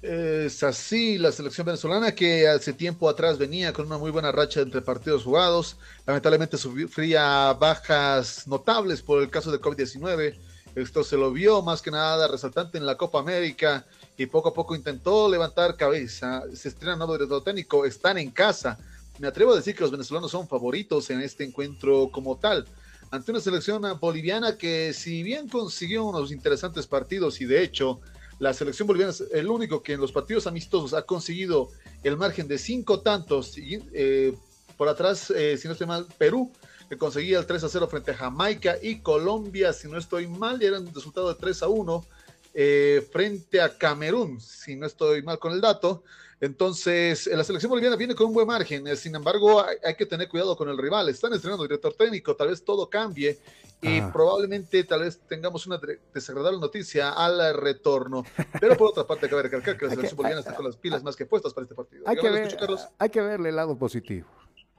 Es 0.01 0.63
así 0.63 1.19
la 1.19 1.31
selección 1.31 1.67
venezolana 1.67 2.13
que 2.13 2.49
hace 2.49 2.73
tiempo 2.73 3.09
atrás 3.09 3.39
venía 3.39 3.73
con 3.73 3.87
una 3.87 3.99
muy 3.99 4.11
buena 4.11 4.33
racha 4.33 4.61
entre 4.61 4.81
partidos 4.81 5.25
jugados. 5.25 5.77
Lamentablemente 6.07 6.57
sufría 6.57 7.53
bajas 7.53 8.49
notables 8.49 9.03
por 9.03 9.23
el 9.23 9.31
caso 9.31 9.53
de 9.53 9.61
COVID-19. 9.61 10.35
Esto 10.75 11.05
se 11.05 11.17
lo 11.17 11.31
vio 11.31 11.63
más 11.63 11.83
que 11.83 11.91
nada 11.91 12.27
resaltante 12.29 12.79
en 12.79 12.87
la 12.87 12.97
Copa 12.97 13.21
América 13.21 13.85
y 14.17 14.27
poco 14.27 14.49
a 14.49 14.55
poco 14.55 14.75
intentó 14.75 15.29
levantar 15.29 15.77
cabeza. 15.77 16.43
Se 16.53 16.69
estrena 16.69 16.97
nuevo 16.97 17.13
director 17.13 17.45
técnico, 17.45 17.85
están 17.85 18.19
en 18.19 18.31
casa 18.31 18.79
me 19.19 19.29
atrevo 19.29 19.53
a 19.53 19.57
decir 19.57 19.75
que 19.75 19.83
los 19.83 19.91
venezolanos 19.91 20.31
son 20.31 20.49
favoritos 20.49 21.11
en 21.11 21.21
este 21.21 21.45
encuentro 21.45 22.11
como 22.11 22.39
tal, 22.39 22.67
ante 23.11 23.31
una 23.31 23.41
selección 23.41 23.83
boliviana 24.01 24.57
que 24.57 24.93
si 24.93 25.23
bien 25.23 25.49
consiguió 25.49 26.05
unos 26.05 26.33
interesantes 26.33 26.87
partidos 26.87 27.41
y 27.41 27.45
de 27.45 27.63
hecho 27.63 28.01
la 28.39 28.55
selección 28.55 28.87
boliviana 28.87 29.13
es 29.13 29.23
el 29.33 29.49
único 29.49 29.83
que 29.83 29.93
en 29.93 30.01
los 30.01 30.13
partidos 30.13 30.47
amistosos 30.47 30.95
ha 30.95 31.03
conseguido 31.03 31.71
el 32.03 32.17
margen 32.17 32.49
de 32.49 32.59
cinco 32.59 33.01
tantos, 33.01 33.55
eh, 33.59 34.35
por 34.77 34.89
atrás, 34.89 35.31
eh, 35.31 35.57
si 35.59 35.69
no 35.69 35.73
estoy 35.73 35.87
mal, 35.87 36.07
Perú, 36.19 36.51
que 36.89 36.99
conseguía 36.99 37.39
el 37.39 37.47
3 37.47 37.65
a 37.65 37.69
0 37.69 37.89
frente 37.89 38.11
a 38.11 38.15
Jamaica 38.15 38.77
y 38.83 39.01
Colombia, 39.01 39.73
si 39.73 39.89
no 39.89 39.97
estoy 39.99 40.27
mal, 40.27 40.63
era 40.63 40.81
un 40.81 40.93
resultado 40.93 41.33
de 41.33 41.39
3 41.39 41.63
a 41.63 41.69
1 41.69 42.07
eh, 42.55 43.07
frente 43.13 43.61
a 43.61 43.79
Camerún, 43.79 44.41
si 44.41 44.75
no 44.75 44.87
estoy 44.87 45.23
mal 45.23 45.39
con 45.39 45.53
el 45.53 45.61
dato. 45.61 46.03
Entonces, 46.43 47.29
la 47.29 47.45
selección 47.45 47.71
boliviana 47.71 47.95
viene 47.95 48.17
con 48.17 48.27
un 48.27 48.35
buen 48.35 48.49
margen, 48.49 48.85
eh, 48.89 48.97
sin 48.97 49.15
embargo, 49.15 49.65
hay, 49.65 49.77
hay, 49.85 49.95
que 49.95 50.07
tener 50.07 50.29
cuidado 50.29 50.57
con 50.57 50.69
el 50.69 50.77
rival. 50.77 51.09
Están 51.09 51.33
estrenando 51.33 51.63
director 51.63 51.95
técnico, 51.95 52.35
tal 52.35 52.49
vez 52.49 52.65
todo 52.65 52.91
cambie 52.91 53.39
y 53.81 54.01
Ah. 54.01 54.11
probablemente 54.13 54.83
tal 54.83 55.03
vez 55.03 55.21
tengamos 55.29 55.69
una 55.69 55.79
de- 55.79 56.01
desagradable 56.13 56.59
noticia 56.59 57.11
al 57.13 57.55
retorno. 57.55 58.25
Pero 58.61 58.77
por 58.77 58.89
otra 58.91 59.07
parte, 59.07 59.29
cabe 59.29 59.43
recalcar 59.43 59.79
que 59.79 59.85
la 59.87 59.93
selección 59.93 60.17
boliviana 60.17 60.41
está 60.41 60.53
con 60.57 60.67
las 60.67 60.77
pilas 60.77 61.05
más 61.05 61.15
que 61.15 61.27
puestas 61.27 61.55
para 61.55 61.63
este 61.63 61.77
partido. 61.77 62.03
Hay 62.09 62.17
que, 62.17 62.23
Dígame, 62.23 62.39
ver- 62.41 62.49
escucho, 62.49 62.61
Carlos. 62.61 62.89
hay 62.99 63.09
que 63.11 63.21
verle 63.21 63.49
el 63.51 63.57
lado 63.57 63.79
positivo. 63.79 64.27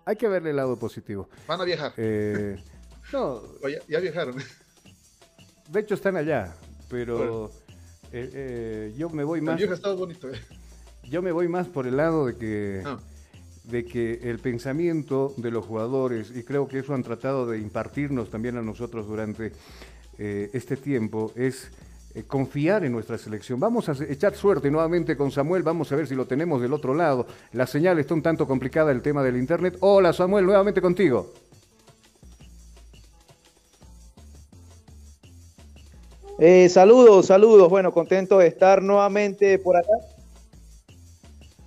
Hay 0.03 0.17
que 0.17 0.27
verle 0.27 0.49
el 0.49 0.57
lado 0.57 0.77
positivo. 0.77 1.29
Van 1.47 1.61
a 1.61 1.63
viajar. 1.63 1.93
Eh, 1.95 2.61
no, 3.13 3.41
ya, 3.69 3.79
ya 3.87 3.99
viajaron. 4.01 4.35
de 5.69 5.79
hecho 5.79 5.93
están 5.95 6.17
allá, 6.17 6.53
pero 6.89 7.49
eh, 8.11 8.29
eh, 8.33 8.93
yo 8.97 9.09
me 9.09 9.23
voy 9.23 9.39
El 9.39 9.45
más. 9.45 9.55
viaje 9.55 9.71
ha 9.71 9.75
estado 9.77 9.95
bonito. 9.95 10.27
Yo 11.09 11.21
me 11.21 11.31
voy 11.31 11.47
más 11.47 11.67
por 11.67 11.87
el 11.87 11.97
lado 11.97 12.25
de 12.25 12.35
que, 12.37 12.81
Ah. 12.85 12.99
de 13.65 13.85
que 13.85 14.19
el 14.23 14.39
pensamiento 14.39 15.33
de 15.37 15.51
los 15.51 15.65
jugadores, 15.65 16.31
y 16.35 16.43
creo 16.43 16.67
que 16.67 16.79
eso 16.79 16.93
han 16.93 17.03
tratado 17.03 17.45
de 17.45 17.59
impartirnos 17.59 18.29
también 18.29 18.57
a 18.57 18.61
nosotros 18.61 19.07
durante 19.07 19.51
eh, 20.17 20.49
este 20.53 20.77
tiempo, 20.77 21.31
es 21.35 21.71
eh, 22.15 22.23
confiar 22.23 22.85
en 22.85 22.91
nuestra 22.91 23.17
selección. 23.17 23.59
Vamos 23.59 23.89
a 23.89 23.93
echar 24.07 24.35
suerte 24.35 24.69
nuevamente 24.69 25.17
con 25.17 25.31
Samuel, 25.31 25.63
vamos 25.63 25.91
a 25.91 25.95
ver 25.95 26.07
si 26.07 26.13
lo 26.15 26.25
tenemos 26.27 26.61
del 26.61 26.73
otro 26.73 26.93
lado. 26.93 27.25
La 27.53 27.65
señal 27.67 27.97
está 27.99 28.13
un 28.13 28.21
tanto 28.21 28.47
complicada, 28.47 28.91
el 28.91 29.01
tema 29.01 29.23
del 29.23 29.37
Internet. 29.37 29.77
Hola 29.79 30.13
Samuel, 30.13 30.45
nuevamente 30.45 30.81
contigo. 30.81 31.33
Eh, 36.39 36.67
saludos, 36.69 37.27
saludos. 37.27 37.69
Bueno, 37.69 37.93
contento 37.93 38.37
de 38.39 38.47
estar 38.47 38.81
nuevamente 38.81 39.57
por 39.59 39.77
acá. 39.77 39.91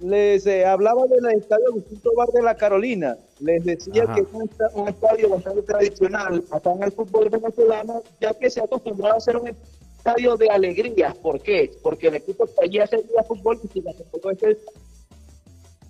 Les 0.00 0.46
eh, 0.46 0.66
hablaba 0.66 1.06
del 1.06 1.24
estadio 1.38 1.68
Agustín 1.68 2.00
Bar 2.16 2.28
de 2.28 2.42
la 2.42 2.54
Carolina. 2.54 3.16
Les 3.40 3.64
decía 3.64 4.04
Ajá. 4.04 4.14
que 4.14 4.20
es 4.22 4.28
un, 4.32 4.50
un 4.74 4.88
estadio 4.88 5.30
bastante 5.30 5.62
tradicional 5.62 6.44
acá 6.50 6.72
en 6.72 6.82
el 6.82 6.92
fútbol 6.92 7.30
venezolano, 7.30 8.02
ya 8.20 8.34
que 8.34 8.50
se 8.50 8.60
ha 8.60 8.64
acostumbrado 8.64 9.16
a 9.16 9.20
ser 9.20 9.36
un 9.38 9.48
estadio 9.48 10.36
de 10.36 10.50
alegrías. 10.50 11.16
¿Por 11.16 11.40
qué? 11.40 11.72
Porque 11.82 12.08
el 12.08 12.16
equipo 12.16 12.46
que 12.46 12.64
allí 12.64 12.78
hace 12.78 12.98
día 12.98 13.22
fútbol 13.22 13.58
y 13.62 13.68
si 13.68 13.80
la 13.80 13.92
todo 13.94 14.30
este 14.30 14.58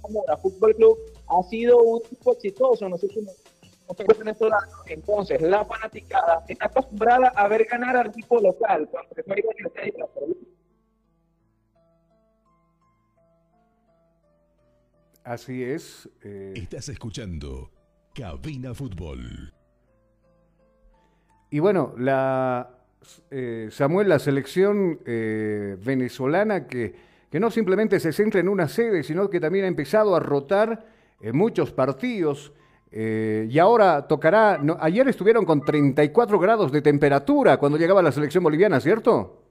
Zamora 0.00 0.36
Fútbol 0.36 0.74
Club 0.76 0.98
ha 1.28 1.42
sido 1.48 1.82
un 1.82 2.00
equipo 2.04 2.32
exitoso. 2.32 2.88
No 2.88 2.96
sé 2.98 3.08
si. 3.08 3.26
Entonces, 4.86 5.40
la 5.42 5.64
fanaticada 5.64 6.44
está 6.48 6.66
acostumbrada 6.66 7.28
a 7.28 7.46
ver 7.48 7.66
ganar 7.66 7.96
al 7.96 8.08
equipo 8.08 8.40
local 8.40 8.88
cuando 8.90 9.14
se 9.14 9.22
juega 9.22 9.42
en 9.42 9.60
el 9.60 9.66
estadio 9.66 9.92
de 9.92 9.98
la 9.98 10.06
Carolina. 10.08 10.55
Así 15.26 15.64
es. 15.64 16.08
eh, 16.22 16.52
Estás 16.54 16.88
escuchando 16.88 17.70
Cabina 18.14 18.72
Fútbol. 18.74 19.52
Y 21.50 21.58
bueno, 21.58 21.94
la 21.98 22.70
eh, 23.32 23.68
Samuel, 23.72 24.08
la 24.08 24.20
selección 24.20 25.00
eh, 25.04 25.76
venezolana 25.84 26.68
que, 26.68 26.94
que 27.28 27.40
no 27.40 27.50
simplemente 27.50 27.98
se 27.98 28.12
centra 28.12 28.38
en 28.38 28.48
una 28.48 28.68
sede, 28.68 29.02
sino 29.02 29.28
que 29.28 29.40
también 29.40 29.64
ha 29.64 29.68
empezado 29.68 30.14
a 30.14 30.20
rotar 30.20 30.86
en 31.20 31.36
muchos 31.36 31.72
partidos. 31.72 32.52
eh, 32.92 33.48
y 33.50 33.58
ahora 33.58 34.06
tocará, 34.06 34.58
no, 34.58 34.76
ayer 34.80 35.08
estuvieron 35.08 35.44
con 35.44 35.60
34 35.60 36.38
grados 36.38 36.70
de 36.70 36.82
temperatura 36.82 37.56
cuando 37.56 37.78
llegaba 37.78 38.00
la 38.00 38.12
selección 38.12 38.44
boliviana, 38.44 38.78
¿cierto? 38.78 39.42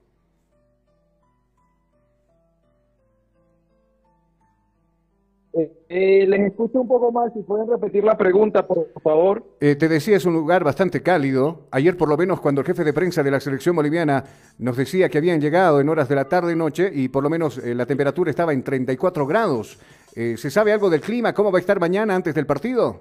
Eh, 5.88 6.26
les 6.28 6.40
escucho 6.40 6.82
un 6.82 6.88
poco 6.88 7.10
más, 7.10 7.32
si 7.32 7.40
pueden 7.40 7.66
repetir 7.66 8.04
la 8.04 8.18
pregunta, 8.18 8.66
por 8.66 8.88
favor. 9.02 9.42
Eh, 9.60 9.74
te 9.74 9.88
decía, 9.88 10.16
es 10.16 10.26
un 10.26 10.34
lugar 10.34 10.64
bastante 10.64 11.02
cálido. 11.02 11.68
Ayer, 11.70 11.96
por 11.96 12.08
lo 12.08 12.16
menos, 12.16 12.40
cuando 12.40 12.60
el 12.60 12.66
jefe 12.66 12.84
de 12.84 12.92
prensa 12.92 13.22
de 13.22 13.30
la 13.30 13.40
selección 13.40 13.74
boliviana 13.74 14.24
nos 14.58 14.76
decía 14.76 15.08
que 15.08 15.18
habían 15.18 15.40
llegado 15.40 15.80
en 15.80 15.88
horas 15.88 16.08
de 16.08 16.14
la 16.14 16.26
tarde 16.26 16.52
y 16.52 16.56
noche 16.56 16.90
y 16.92 17.08
por 17.08 17.22
lo 17.22 17.30
menos 17.30 17.56
eh, 17.58 17.74
la 17.74 17.86
temperatura 17.86 18.30
estaba 18.30 18.52
en 18.52 18.62
34 18.62 19.26
grados. 19.26 19.78
Eh, 20.14 20.36
¿Se 20.36 20.50
sabe 20.50 20.72
algo 20.72 20.90
del 20.90 21.00
clima? 21.00 21.32
¿Cómo 21.32 21.52
va 21.52 21.58
a 21.58 21.60
estar 21.60 21.78
mañana 21.80 22.14
antes 22.14 22.34
del 22.34 22.46
partido? 22.46 23.00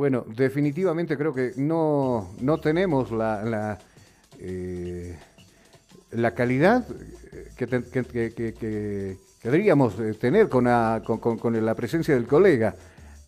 Bueno, 0.00 0.24
definitivamente 0.34 1.14
creo 1.14 1.34
que 1.34 1.52
no, 1.58 2.30
no 2.40 2.56
tenemos 2.58 3.12
la, 3.12 3.44
la, 3.44 3.78
eh, 4.38 5.14
calidad 6.34 6.86
que, 7.54 7.66
que- 7.68 9.18
deberíamos 9.42 10.00
eh, 10.00 10.14
tener 10.14 10.48
con 10.48 10.64
la, 10.64 11.02
con 11.04 11.66
la 11.66 11.74
presencia 11.74 12.14
del 12.14 12.26
colega 12.26 12.74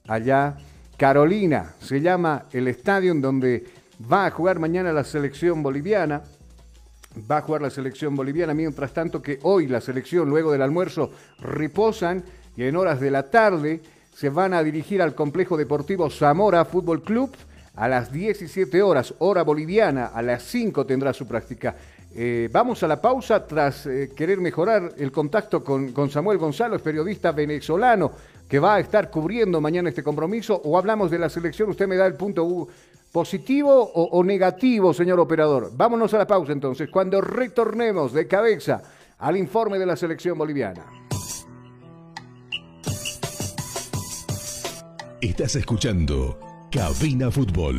allá. 0.09 0.57
Carolina 0.97 1.75
se 1.79 2.01
llama 2.01 2.47
el 2.53 2.67
estadio 2.69 3.13
en 3.13 3.21
donde 3.21 3.65
va 4.11 4.25
a 4.25 4.31
jugar 4.31 4.59
mañana 4.59 4.95
la 4.95 5.05
selección 5.05 5.63
boliviana. 5.63 6.23
Va 7.31 7.37
a 7.37 7.43
jugar 7.43 7.61
la 7.61 7.69
selección 7.69 8.17
boliviana, 8.17 8.55
mientras 8.55 8.95
tanto 8.95 9.21
que 9.21 9.39
hoy 9.43 9.67
la 9.67 9.83
selección, 9.83 10.31
luego 10.31 10.51
del 10.51 10.63
almuerzo, 10.63 11.11
reposan 11.39 12.25
y 12.57 12.63
en 12.63 12.77
horas 12.77 12.99
de 12.99 13.11
la 13.11 13.31
tarde 13.31 13.83
se 14.15 14.29
van 14.29 14.55
a 14.55 14.63
dirigir 14.63 15.03
al 15.03 15.15
complejo 15.15 15.57
deportivo 15.57 16.11
Zamora 16.11 16.65
Fútbol 16.65 17.03
Club 17.03 17.31
a 17.75 17.89
las 17.89 18.13
17 18.13 18.83
horas, 18.83 19.15
hora 19.19 19.43
boliviana, 19.43 20.07
a 20.07 20.23
las 20.23 20.43
5 20.45 20.85
tendrá 20.85 21.13
su 21.13 21.27
práctica. 21.27 21.75
Eh, 22.15 22.51
vamos 22.53 22.83
a 22.83 22.89
la 22.89 23.01
pausa 23.01 23.47
tras 23.47 23.87
eh, 23.87 24.13
querer 24.15 24.39
mejorar 24.39 24.93
el 24.99 25.11
contacto 25.11 25.65
con, 25.65 25.93
con 25.93 26.11
Samuel 26.11 26.37
Gonzalo, 26.37 26.77
es 26.77 26.83
periodista 26.83 27.33
venezolano 27.33 28.13
que 28.47 28.59
va 28.59 28.75
a 28.75 28.81
estar 28.81 29.11
cubriendo 29.11 29.63
mañana 29.63 29.89
este 29.89 30.03
compromiso, 30.03 30.61
o 30.65 30.77
hablamos 30.77 31.11
de 31.11 31.19
la 31.19 31.31
selección, 31.31 31.71
usted 31.71 31.89
me 31.89 31.97
da 31.97 32.07
el 32.07 32.15
punto 32.15 32.69
positivo 33.11 33.73
o, 33.73 34.19
o 34.19 34.23
negativo, 34.23 34.93
señor 34.93 35.21
operador. 35.21 35.71
Vámonos 35.75 36.13
a 36.13 36.19
la 36.19 36.27
pausa 36.27 36.53
entonces, 36.53 36.91
cuando 36.91 37.23
retornemos 37.23 38.13
de 38.13 38.29
cabeza 38.29 38.83
al 39.19 39.39
informe 39.39 39.79
de 39.79 39.87
la 39.87 39.97
selección 39.97 40.37
boliviana. 40.37 41.02
Estás 45.23 45.55
escuchando 45.55 46.37
Cabina 46.73 47.31
Fútbol 47.31 47.77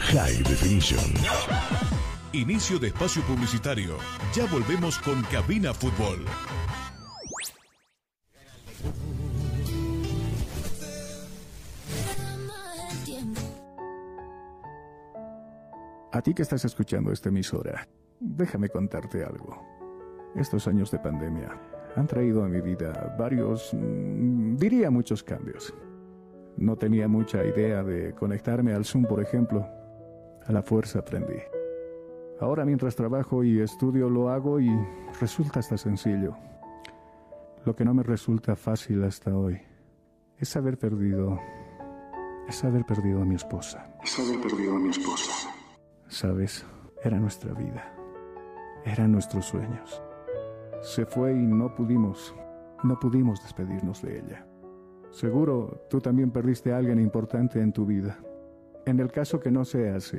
High 0.00 0.42
Definition. 0.42 1.14
Inicio 2.32 2.76
de 2.80 2.88
espacio 2.88 3.22
publicitario. 3.22 3.98
Ya 4.34 4.46
volvemos 4.46 4.98
con 4.98 5.22
Cabina 5.30 5.72
Fútbol. 5.72 6.26
A 16.10 16.20
ti 16.20 16.34
que 16.34 16.42
estás 16.42 16.64
escuchando 16.64 17.12
esta 17.12 17.28
emisora, 17.28 17.86
déjame 18.18 18.68
contarte 18.68 19.22
algo. 19.22 19.64
Estos 20.34 20.66
años 20.66 20.90
de 20.90 20.98
pandemia 20.98 21.56
han 21.94 22.08
traído 22.08 22.42
a 22.42 22.48
mi 22.48 22.60
vida 22.60 23.14
varios, 23.16 23.72
mm, 23.72 24.56
diría 24.56 24.90
muchos 24.90 25.22
cambios. 25.22 25.72
No 26.56 26.76
tenía 26.76 27.08
mucha 27.08 27.44
idea 27.44 27.82
de 27.82 28.14
conectarme 28.14 28.72
al 28.72 28.84
Zoom, 28.84 29.04
por 29.04 29.22
ejemplo. 29.22 29.66
A 30.46 30.52
la 30.52 30.62
fuerza 30.62 31.00
aprendí. 31.00 31.40
Ahora 32.40 32.64
mientras 32.64 32.96
trabajo 32.96 33.44
y 33.44 33.60
estudio 33.60 34.10
lo 34.10 34.28
hago 34.28 34.58
y 34.58 34.70
resulta 35.20 35.60
hasta 35.60 35.78
sencillo. 35.78 36.36
Lo 37.64 37.76
que 37.76 37.84
no 37.84 37.94
me 37.94 38.02
resulta 38.02 38.56
fácil 38.56 39.04
hasta 39.04 39.36
hoy 39.36 39.60
es 40.36 40.56
haber 40.56 40.76
perdido, 40.76 41.38
es 42.48 42.64
haber 42.64 42.84
perdido 42.84 43.22
a 43.22 43.24
mi 43.24 43.36
esposa. 43.36 43.94
Es 44.02 44.18
haber 44.18 44.40
perdido 44.40 44.74
a 44.74 44.78
mi 44.80 44.88
esposa. 44.90 45.50
Sabes, 46.08 46.66
era 47.04 47.20
nuestra 47.20 47.54
vida. 47.54 47.94
Eran 48.84 49.12
nuestros 49.12 49.46
sueños. 49.46 50.02
Se 50.80 51.06
fue 51.06 51.32
y 51.32 51.46
no 51.46 51.72
pudimos, 51.76 52.34
no 52.82 52.98
pudimos 52.98 53.40
despedirnos 53.44 54.02
de 54.02 54.18
ella. 54.18 54.46
Seguro 55.12 55.84
tú 55.90 56.00
también 56.00 56.30
perdiste 56.30 56.72
a 56.72 56.78
alguien 56.78 56.98
importante 56.98 57.60
en 57.60 57.70
tu 57.70 57.84
vida. 57.84 58.18
En 58.86 58.98
el 58.98 59.12
caso 59.12 59.38
que 59.38 59.50
no 59.50 59.62
sea 59.62 59.96
así, 59.96 60.18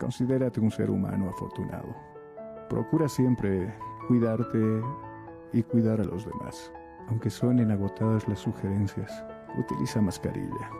considérate 0.00 0.58
un 0.58 0.70
ser 0.70 0.90
humano 0.90 1.28
afortunado. 1.28 1.94
Procura 2.70 3.10
siempre 3.10 3.74
cuidarte 4.08 4.82
y 5.52 5.62
cuidar 5.62 6.00
a 6.00 6.04
los 6.04 6.24
demás. 6.24 6.72
Aunque 7.08 7.28
suenen 7.28 7.70
agotadas 7.70 8.26
las 8.26 8.40
sugerencias, 8.40 9.22
utiliza 9.58 10.00
mascarilla, 10.00 10.70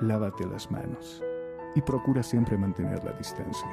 lávate 0.00 0.46
las 0.46 0.70
manos 0.70 1.22
y 1.74 1.82
procura 1.82 2.22
siempre 2.22 2.56
mantener 2.56 3.04
la 3.04 3.12
distancia. 3.12 3.68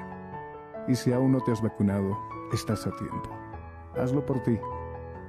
Y 0.89 0.95
si 0.95 1.13
aún 1.13 1.31
no 1.31 1.39
te 1.39 1.53
has 1.53 1.61
vacunado, 1.61 2.19
estás 2.51 2.85
a 2.85 2.91
tiempo. 2.97 3.29
Hazlo 3.95 4.25
por 4.25 4.43
ti, 4.43 4.59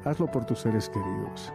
hazlo 0.04 0.28
por 0.28 0.44
tus 0.44 0.58
seres 0.58 0.88
queridos 0.88 1.54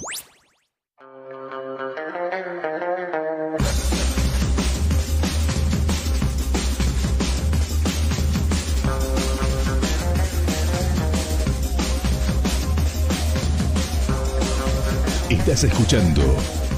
Estás 15.41 15.63
escuchando 15.63 16.21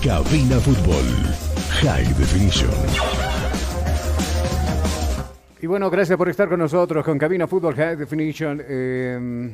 Cabina 0.02 0.58
Fútbol 0.58 1.04
High 1.82 2.13
Definition. 2.13 2.71
Y 5.62 5.67
bueno, 5.67 5.89
gracias 5.89 6.17
por 6.17 6.30
estar 6.30 6.47
con 6.47 6.60
nosotros 6.60 7.04
con 7.04 7.17
Cabina 7.17 7.45
Fútbol 7.45 7.76
High 7.76 7.97
Definition. 7.97 8.63
Eh, 8.65 9.54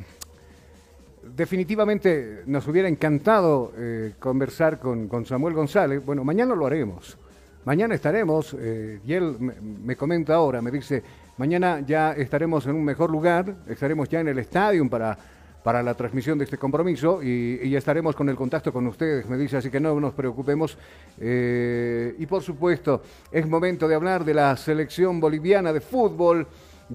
definitivamente 1.24 2.44
nos 2.46 2.68
hubiera 2.68 2.86
encantado 2.86 3.72
eh, 3.76 4.12
conversar 4.20 4.78
con, 4.78 5.08
con, 5.08 5.26
Samuel 5.26 5.54
González. 5.54 6.06
Bueno, 6.06 6.22
mañana 6.22 6.54
lo 6.54 6.64
haremos. 6.64 7.18
Mañana 7.64 7.96
estaremos, 7.96 8.56
eh, 8.60 9.00
y 9.04 9.12
él 9.12 9.34
me, 9.40 9.54
me, 9.60 9.96
comenta 9.96 10.36
ahora, 10.36 10.62
me 10.62 10.70
dice, 10.70 11.02
mañana 11.36 11.80
ya 11.80 12.12
estaremos 12.12 12.64
en 12.66 12.76
un 12.76 12.84
mejor 12.84 13.10
lugar, 13.10 13.56
estaremos 13.66 14.08
ya 14.08 14.20
en 14.20 14.28
el 14.28 14.38
estadio 14.38 14.88
para 14.88 15.18
para 15.62 15.82
la 15.82 15.94
transmisión 15.94 16.38
de 16.38 16.44
este 16.44 16.58
compromiso 16.58 17.22
y, 17.22 17.60
y, 17.62 17.76
estaremos 17.76 18.16
con 18.16 18.28
el 18.28 18.36
contacto 18.36 18.72
con 18.72 18.86
ustedes, 18.86 19.28
me 19.28 19.36
dice, 19.36 19.58
así 19.58 19.70
que 19.70 19.80
no 19.80 19.98
nos 20.00 20.14
preocupemos. 20.14 20.78
Eh, 21.18 22.14
y 22.18 22.26
por 22.26 22.42
supuesto, 22.42 23.02
es 23.30 23.46
momento 23.46 23.86
de 23.86 23.94
hablar 23.94 24.24
de 24.24 24.34
la 24.34 24.56
selección 24.56 25.20
boliviana 25.20 25.72
de 25.72 25.80
fútbol. 25.80 26.46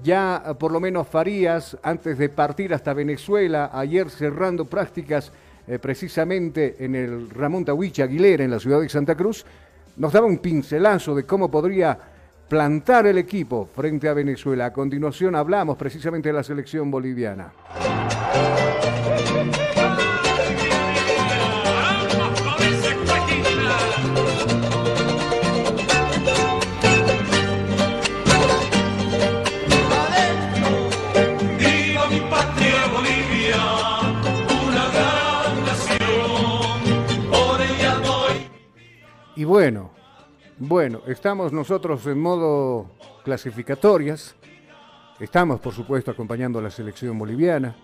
Ya 0.02 0.42
por 0.58 0.72
lo 0.72 0.80
menos 0.80 1.08
Farías, 1.08 1.78
antes 1.82 2.18
de 2.18 2.28
partir 2.28 2.74
hasta 2.74 2.92
Venezuela, 2.92 3.70
ayer 3.72 4.10
cerrando 4.10 4.66
prácticas 4.66 5.32
eh, 5.66 5.78
precisamente 5.78 6.76
en 6.78 6.94
el 6.94 7.30
Ramón 7.30 7.64
Tahuichi 7.64 8.02
Aguilera, 8.02 8.44
en 8.44 8.50
la 8.50 8.60
ciudad 8.60 8.80
de 8.80 8.88
Santa 8.88 9.14
Cruz, 9.14 9.46
nos 9.96 10.12
daba 10.12 10.26
un 10.26 10.38
pincelazo 10.38 11.14
de 11.14 11.24
cómo 11.24 11.50
podría 11.50 11.98
plantar 12.48 13.06
el 13.06 13.18
equipo 13.18 13.68
frente 13.74 14.08
a 14.08 14.14
Venezuela. 14.14 14.66
A 14.66 14.72
continuación 14.72 15.34
hablamos 15.34 15.76
precisamente 15.76 16.28
de 16.28 16.32
la 16.32 16.42
selección 16.42 16.90
boliviana. 16.90 17.52
Y 39.38 39.44
bueno, 39.44 39.95
bueno, 40.58 41.02
estamos 41.06 41.52
nosotros 41.52 42.06
en 42.06 42.18
modo 42.18 42.90
clasificatorias. 43.24 44.34
Estamos, 45.20 45.60
por 45.60 45.74
supuesto, 45.74 46.10
acompañando 46.10 46.58
a 46.58 46.62
la 46.62 46.70
selección 46.70 47.18
boliviana. 47.18 47.76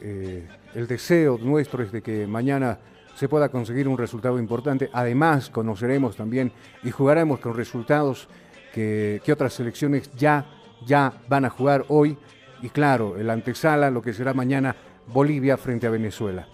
Eh, 0.00 0.48
el 0.74 0.88
deseo 0.88 1.38
nuestro 1.38 1.84
es 1.84 1.92
de 1.92 2.02
que 2.02 2.26
mañana 2.26 2.78
se 3.14 3.28
pueda 3.28 3.48
conseguir 3.48 3.86
un 3.86 3.96
resultado 3.96 4.40
importante. 4.40 4.90
Además, 4.92 5.50
conoceremos 5.50 6.16
también 6.16 6.50
y 6.82 6.90
jugaremos 6.90 7.38
con 7.38 7.54
resultados 7.54 8.26
que, 8.72 9.22
otras 9.32 9.52
selecciones 9.52 10.10
ya, 10.16 10.46
ya 10.84 11.12
van 11.28 11.44
a 11.44 11.50
jugar 11.50 11.84
hoy. 11.88 12.18
Y 12.60 12.70
claro, 12.70 13.16
el 13.18 13.30
antesala, 13.30 13.88
lo 13.88 14.02
que 14.02 14.12
será 14.12 14.34
mañana, 14.34 14.74
Bolivia 15.06 15.56
frente 15.56 15.86
a 15.86 15.90
Venezuela. 15.90 16.48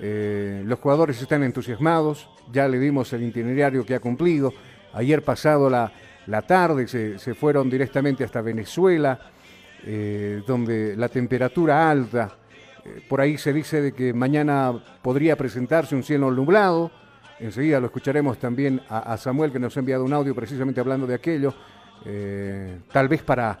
Eh, 0.00 0.62
los 0.66 0.78
jugadores 0.78 1.20
están 1.20 1.42
entusiasmados, 1.42 2.28
ya 2.52 2.68
le 2.68 2.78
dimos 2.78 3.12
el 3.14 3.22
itinerario 3.22 3.86
que 3.86 3.94
ha 3.94 4.00
cumplido. 4.00 4.52
Ayer 4.92 5.22
pasado 5.22 5.68
la, 5.68 5.92
la 6.28 6.42
tarde 6.42 6.86
se, 6.86 7.18
se, 7.18 7.34
fueron 7.34 7.70
directamente 7.70 8.22
hasta 8.22 8.40
Venezuela, 8.42 9.18
eh, 9.84 10.42
donde 10.46 10.96
la 10.96 11.08
temperatura 11.08 11.90
alta, 11.90 12.36
eh, 12.84 13.00
por 13.08 13.20
ahí 13.20 13.38
se 13.38 13.52
dice 13.52 13.80
de 13.80 13.92
que 13.92 14.12
mañana 14.12 14.74
podría 15.00 15.36
presentarse 15.36 15.94
un 15.94 16.02
cielo 16.02 16.30
nublado. 16.30 16.90
Enseguida 17.38 17.80
lo 17.80 17.86
escucharemos 17.86 18.38
también 18.38 18.82
a, 18.88 19.16
Samuel 19.16 19.52
que 19.52 19.60
nos 19.60 19.76
ha 19.76 19.80
enviado 19.80 20.04
un 20.04 20.12
audio 20.12 20.34
precisamente 20.34 20.80
hablando 20.80 21.06
de 21.06 21.14
aquello, 21.14 21.54
eh, 22.04 22.80
tal 22.92 23.08
vez 23.08 23.22
para 23.22 23.58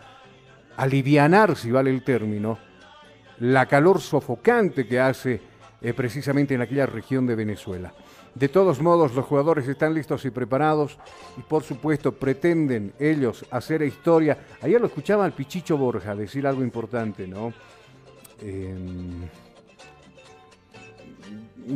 alivianar, 0.76 1.56
si 1.56 1.70
vale 1.70 1.90
el 1.90 2.02
término, 2.02 2.58
la 3.38 3.66
calor 3.66 4.00
sofocante 4.00 4.86
que 4.86 4.98
hace 4.98 5.40
precisamente 5.94 6.54
en 6.54 6.60
aquella 6.60 6.86
región 6.86 7.24
de 7.24 7.36
Venezuela. 7.36 7.94
De 8.38 8.48
todos 8.48 8.80
modos, 8.80 9.14
los 9.16 9.24
jugadores 9.24 9.66
están 9.66 9.94
listos 9.94 10.24
y 10.24 10.30
preparados 10.30 10.96
y 11.36 11.40
por 11.40 11.64
supuesto 11.64 12.12
pretenden 12.12 12.92
ellos 13.00 13.44
hacer 13.50 13.82
historia. 13.82 14.38
Ayer 14.62 14.80
lo 14.80 14.86
escuchaba 14.86 15.24
al 15.24 15.32
Pichicho 15.32 15.76
Borja 15.76 16.14
decir 16.14 16.46
algo 16.46 16.62
importante, 16.62 17.26
¿no? 17.26 17.52
Eh, 18.40 18.76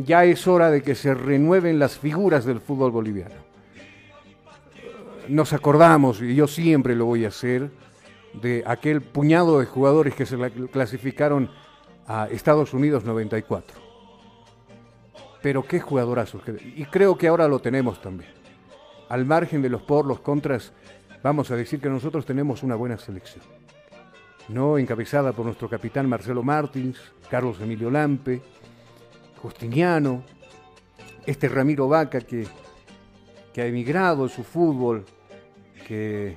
ya 0.04 0.24
es 0.24 0.46
hora 0.46 0.70
de 0.70 0.82
que 0.82 0.94
se 0.94 1.14
renueven 1.14 1.80
las 1.80 1.98
figuras 1.98 2.44
del 2.44 2.60
fútbol 2.60 2.92
boliviano. 2.92 3.34
Nos 5.28 5.52
acordamos, 5.52 6.22
y 6.22 6.36
yo 6.36 6.46
siempre 6.46 6.94
lo 6.94 7.06
voy 7.06 7.24
a 7.24 7.28
hacer, 7.28 7.72
de 8.40 8.62
aquel 8.66 9.02
puñado 9.02 9.58
de 9.58 9.66
jugadores 9.66 10.14
que 10.14 10.26
se 10.26 10.38
clasificaron 10.70 11.50
a 12.06 12.28
Estados 12.30 12.72
Unidos 12.72 13.04
94. 13.04 13.81
Pero 15.42 15.64
qué 15.64 15.80
jugadorazos. 15.80 16.42
Y 16.76 16.84
creo 16.86 17.18
que 17.18 17.28
ahora 17.28 17.48
lo 17.48 17.58
tenemos 17.58 18.00
también. 18.00 18.30
Al 19.08 19.26
margen 19.26 19.60
de 19.60 19.68
los 19.68 19.82
por, 19.82 20.06
los 20.06 20.20
contras, 20.20 20.72
vamos 21.22 21.50
a 21.50 21.56
decir 21.56 21.80
que 21.80 21.88
nosotros 21.88 22.24
tenemos 22.24 22.62
una 22.62 22.76
buena 22.76 22.96
selección. 22.96 23.44
No 24.48 24.78
encabezada 24.78 25.32
por 25.32 25.44
nuestro 25.44 25.68
capitán 25.68 26.08
Marcelo 26.08 26.42
Martins, 26.42 26.98
Carlos 27.30 27.60
Emilio 27.60 27.90
Lampe, 27.90 28.40
Justiniano, 29.40 30.22
este 31.26 31.48
Ramiro 31.48 31.88
Vaca 31.88 32.20
que, 32.20 32.46
que 33.52 33.62
ha 33.62 33.66
emigrado 33.66 34.24
en 34.24 34.30
su 34.30 34.44
fútbol, 34.44 35.04
que, 35.86 36.36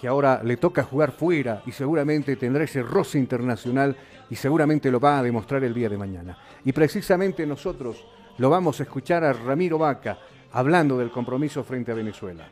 que 0.00 0.08
ahora 0.08 0.42
le 0.42 0.56
toca 0.56 0.82
jugar 0.84 1.12
fuera 1.12 1.62
y 1.66 1.72
seguramente 1.72 2.36
tendrá 2.36 2.64
ese 2.64 2.82
roce 2.82 3.18
internacional 3.18 3.96
y 4.30 4.36
seguramente 4.36 4.90
lo 4.90 5.00
va 5.00 5.18
a 5.18 5.22
demostrar 5.22 5.64
el 5.64 5.74
día 5.74 5.88
de 5.88 5.96
mañana. 5.96 6.36
Y 6.64 6.72
precisamente 6.72 7.46
nosotros 7.46 8.04
lo 8.38 8.50
vamos 8.50 8.80
a 8.80 8.82
escuchar 8.84 9.24
a 9.24 9.32
Ramiro 9.32 9.78
Vaca 9.78 10.18
hablando 10.52 10.98
del 10.98 11.10
compromiso 11.10 11.62
frente 11.64 11.92
a 11.92 11.94
Venezuela. 11.94 12.44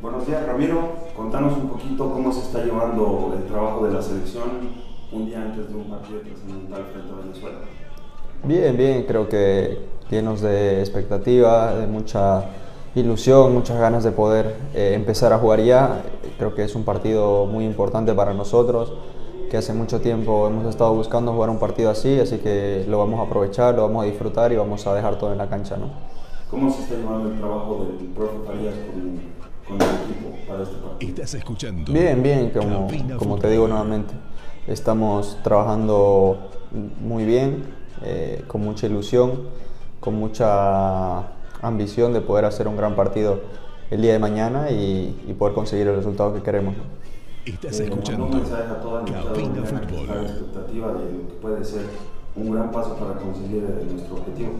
Buenos 0.00 0.26
días 0.26 0.44
Ramiro, 0.44 0.96
contanos 1.16 1.56
un 1.56 1.68
poquito 1.68 2.10
cómo 2.10 2.32
se 2.32 2.40
está 2.40 2.64
llevando 2.64 3.34
el 3.36 3.46
trabajo 3.46 3.86
de 3.86 3.94
la 3.94 4.02
selección 4.02 4.42
un 5.12 5.26
día 5.26 5.42
antes 5.42 5.68
de 5.68 5.74
un 5.76 5.88
partido 5.88 6.20
trascendental 6.20 6.86
frente 6.92 7.12
a 7.12 7.24
Venezuela. 7.24 7.58
Bien, 8.42 8.76
bien, 8.76 9.04
creo 9.04 9.28
que 9.28 9.78
llenos 10.10 10.40
de 10.40 10.80
expectativa, 10.80 11.74
de 11.74 11.86
mucha 11.86 12.44
ilusión, 12.96 13.54
muchas 13.54 13.78
ganas 13.78 14.02
de 14.02 14.10
poder 14.10 14.56
eh, 14.74 14.92
empezar 14.94 15.32
a 15.32 15.38
jugar 15.38 15.60
ya. 15.60 16.02
Creo 16.36 16.54
que 16.54 16.64
es 16.64 16.74
un 16.74 16.84
partido 16.84 17.46
muy 17.46 17.64
importante 17.64 18.12
para 18.12 18.34
nosotros, 18.34 18.92
que 19.52 19.58
hace 19.58 19.74
mucho 19.74 20.00
tiempo 20.00 20.46
hemos 20.46 20.64
estado 20.64 20.94
buscando 20.94 21.34
jugar 21.34 21.50
un 21.50 21.58
partido 21.58 21.90
así, 21.90 22.18
así 22.18 22.38
que 22.38 22.86
lo 22.88 22.96
vamos 22.96 23.20
a 23.20 23.24
aprovechar, 23.24 23.74
lo 23.74 23.82
vamos 23.82 24.04
a 24.04 24.06
disfrutar 24.06 24.50
y 24.50 24.56
vamos 24.56 24.86
a 24.86 24.94
dejar 24.94 25.18
todo 25.18 25.30
en 25.30 25.36
la 25.36 25.46
cancha. 25.46 25.76
¿no? 25.76 25.90
¿Cómo 26.50 26.72
se 26.72 26.80
está 26.80 26.94
llevando 26.94 27.28
el 27.28 27.38
trabajo 27.38 27.84
del 27.84 28.06
profe 28.12 28.32
Farías 28.46 28.74
con, 28.86 29.78
con 29.78 29.86
el 29.86 29.94
equipo 30.04 30.48
para 30.48 30.62
este 30.62 30.76
partido? 30.76 31.10
Estás 31.10 31.34
escuchando. 31.34 31.92
Bien, 31.92 32.22
bien, 32.22 32.48
como, 32.48 32.88
como 33.18 33.36
te 33.36 33.50
digo 33.50 33.68
nuevamente. 33.68 34.14
Estamos 34.66 35.36
trabajando 35.42 36.48
muy 37.02 37.26
bien, 37.26 37.74
eh, 38.04 38.44
con 38.46 38.62
mucha 38.62 38.86
ilusión, 38.86 39.48
con 40.00 40.14
mucha 40.14 41.24
ambición 41.60 42.14
de 42.14 42.22
poder 42.22 42.46
hacer 42.46 42.66
un 42.68 42.78
gran 42.78 42.96
partido 42.96 43.40
el 43.90 44.00
día 44.00 44.14
de 44.14 44.18
mañana 44.18 44.70
y, 44.70 45.24
y 45.28 45.34
poder 45.34 45.54
conseguir 45.54 45.88
el 45.88 45.96
resultado 45.96 46.32
que 46.32 46.40
queremos. 46.40 46.74
Estás 47.44 47.80
escuchando 47.80 48.26
Un 48.26 48.36
mensaje 48.36 48.62
a 48.70 48.80
toda 48.80 49.04
Cabina 49.04 49.62
a 49.62 50.14
la 50.14 50.22
expectativa 50.22 50.92
de 50.92 51.12
lo 51.12 51.28
que 51.28 51.34
puede 51.40 51.64
ser 51.64 51.82
un 52.36 52.52
gran 52.52 52.70
paso 52.70 52.94
para 52.94 53.14
conseguir 53.14 53.64
eh, 53.64 53.86
nuestro 53.90 54.16
objetivo. 54.16 54.52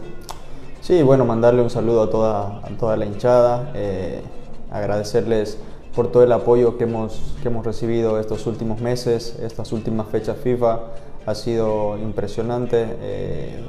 Sí, 0.81 1.01
bueno, 1.01 1.23
mandarle 1.23 1.61
un 1.61 1.69
saludo 1.69 2.03
a 2.03 2.09
toda, 2.09 2.57
a 2.57 2.69
toda 2.77 2.97
la 2.97 3.05
hinchada, 3.05 3.71
eh, 3.73 4.21
agradecerles 4.69 5.57
por 5.95 6.11
todo 6.11 6.23
el 6.23 6.31
apoyo 6.33 6.77
que 6.77 6.83
hemos, 6.83 7.35
que 7.41 7.47
hemos 7.47 7.65
recibido 7.65 8.19
estos 8.19 8.45
últimos 8.47 8.81
meses, 8.81 9.39
estas 9.41 9.71
últimas 9.71 10.07
fechas 10.07 10.37
FIFA. 10.43 10.79
Ha 11.25 11.35
sido 11.35 11.97
impresionante. 11.97 12.85
Eh, 12.99 13.63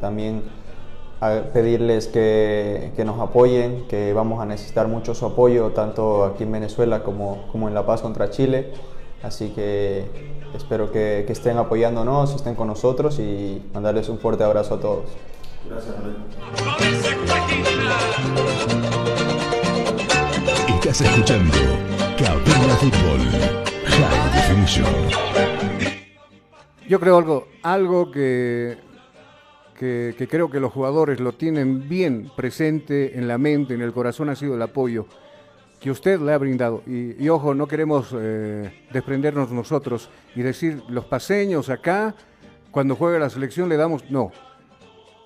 también 0.00 0.42
a 1.20 1.42
pedirles 1.52 2.06
que, 2.08 2.92
que, 2.96 3.04
nos 3.04 3.20
apoyen, 3.20 3.86
que 3.88 4.12
vamos 4.12 4.40
a 4.40 4.46
necesitar 4.46 4.88
mucho 4.88 5.14
su 5.14 5.26
apoyo, 5.26 5.70
tanto 5.70 6.24
aquí 6.24 6.44
en 6.44 6.52
Venezuela 6.52 7.02
como, 7.02 7.46
como 7.52 7.68
en 7.68 7.74
La 7.74 7.84
Paz 7.84 8.00
contra 8.00 8.30
Chile. 8.30 8.72
Así 9.22 9.50
que 9.50 10.06
espero 10.54 10.90
que, 10.90 11.24
que 11.26 11.32
estén 11.32 11.58
apoyándonos, 11.58 12.34
estén 12.34 12.54
con 12.54 12.68
nosotros 12.68 13.18
y 13.18 13.62
mandarles 13.74 14.08
un 14.08 14.18
fuerte 14.18 14.44
abrazo 14.44 14.74
a 14.76 14.80
todos. 14.80 15.04
Gracias, 15.68 15.94
Estás 20.74 21.02
escuchando 21.02 21.56
Cabina 22.16 22.74
Fútbol 22.80 23.20
High 23.84 24.32
Definition. 24.34 24.86
Yo 26.88 26.98
creo 26.98 27.18
algo, 27.18 27.46
algo 27.62 28.10
que, 28.10 28.78
que, 29.80 30.28
creo 30.28 30.50
que 30.50 30.60
los 30.60 30.74
jugadores 30.74 31.20
lo 31.20 31.32
tienen 31.32 31.88
bien 31.88 32.30
presente 32.36 33.16
en 33.16 33.26
la 33.26 33.38
mente, 33.38 33.72
en 33.72 33.80
el 33.80 33.94
corazón, 33.94 34.28
ha 34.28 34.36
sido 34.36 34.54
el 34.54 34.60
apoyo 34.60 35.06
que 35.80 35.90
usted 35.90 36.20
le 36.20 36.34
ha 36.34 36.38
brindado. 36.38 36.82
Y, 36.86 37.16
y 37.18 37.30
ojo, 37.30 37.54
no 37.54 37.66
queremos 37.66 38.14
eh, 38.14 38.84
desprendernos 38.92 39.50
nosotros 39.50 40.10
y 40.36 40.42
decir 40.42 40.82
los 40.90 41.06
paseños 41.06 41.70
acá, 41.70 42.14
cuando 42.70 42.94
juega 42.94 43.18
la 43.18 43.30
selección 43.30 43.70
le 43.70 43.78
damos. 43.78 44.10
No. 44.10 44.32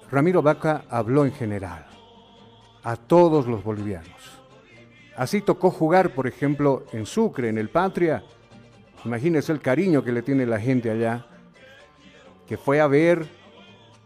Ramiro 0.09 0.41
Vaca 0.41 0.85
habló 0.89 1.25
en 1.25 1.33
general, 1.33 1.85
a 2.85 2.95
todos 2.95 3.49
los 3.49 3.65
bolivianos. 3.65 4.41
Así 5.17 5.41
tocó 5.41 5.73
jugar, 5.73 6.11
por 6.11 6.29
ejemplo, 6.29 6.85
en 6.93 7.07
Sucre, 7.07 7.49
en 7.49 7.59
el 7.59 7.71
Patria. 7.71 8.23
Imagínese 9.05 9.51
el 9.51 9.61
cariño 9.61 10.05
que 10.05 10.13
le 10.13 10.23
tiene 10.23 10.47
la 10.47 10.61
gente 10.61 10.93
allá, 10.93 11.27
que 12.47 12.57
fue 12.57 12.81
a 12.81 12.87
ver, 12.87 13.27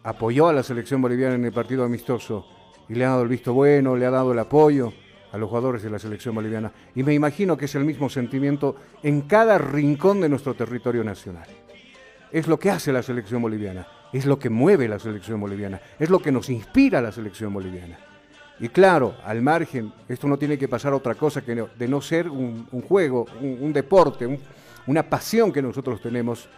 apoyó 0.09 0.49
a 0.49 0.55
la 0.55 0.63
selección 0.63 1.03
boliviana 1.03 1.35
en 1.35 1.45
el 1.45 1.53
partido 1.53 1.85
amistoso 1.85 2.47
y 2.89 2.95
le 2.95 3.05
ha 3.05 3.11
dado 3.11 3.23
el 3.23 3.29
visto 3.29 3.53
bueno, 3.53 3.95
le 3.95 4.07
ha 4.07 4.11
dado 4.11 4.33
el 4.33 4.39
apoyo 4.39 4.91
a 5.31 5.37
los 5.37 5.51
jugadores 5.51 5.83
de 5.83 5.91
la 5.91 5.99
selección 5.99 6.35
boliviana. 6.35 6.73
Y 6.95 7.03
me 7.03 7.13
imagino 7.13 7.59
que 7.59 7.67
es 7.67 7.75
el 7.75 7.85
mismo 7.85 8.09
sentimiento 8.09 8.77
en 9.03 9.23
cada 9.23 9.59
rincón 9.59 10.23
de 10.23 10.31
nuestro 10.31 10.55
territorio 10.55 11.05
nacional. 11.05 11.47
Es 12.33 12.47
lo 12.47 12.59
que 12.59 12.71
hace 12.71 12.91
la 12.91 13.03
selección 13.03 13.43
boliviana, 13.43 13.87
es 14.11 14.25
lo 14.25 14.39
que 14.39 14.49
mueve 14.49 14.89
la 14.89 14.99
selección 14.99 15.41
boliviana, 15.41 15.79
es 15.99 16.09
lo 16.09 16.21
que 16.21 16.33
nos 16.33 16.49
inspira 16.49 17.01
a 17.01 17.03
la 17.03 17.13
selección 17.13 17.53
boliviana. 17.53 17.99
Y 18.61 18.71
claro, 18.71 19.15
al 19.25 19.43
margen, 19.43 19.93
esto 20.09 20.27
no 20.27 20.39
tiene 20.39 20.57
que 20.57 20.69
pasar 20.69 20.95
otra 20.95 21.17
cosa 21.17 21.43
que 21.43 21.55
no, 21.55 21.69
de 21.79 21.87
no 21.87 22.01
ser 22.01 22.31
un, 22.31 22.67
juego, 22.89 23.27
un, 23.43 23.75
deporte, 23.75 24.27
un, 24.27 24.39
una 24.87 25.03
pasión 25.03 25.53
que 25.53 25.61
nosotros 25.61 26.01
tenemos 26.01 26.49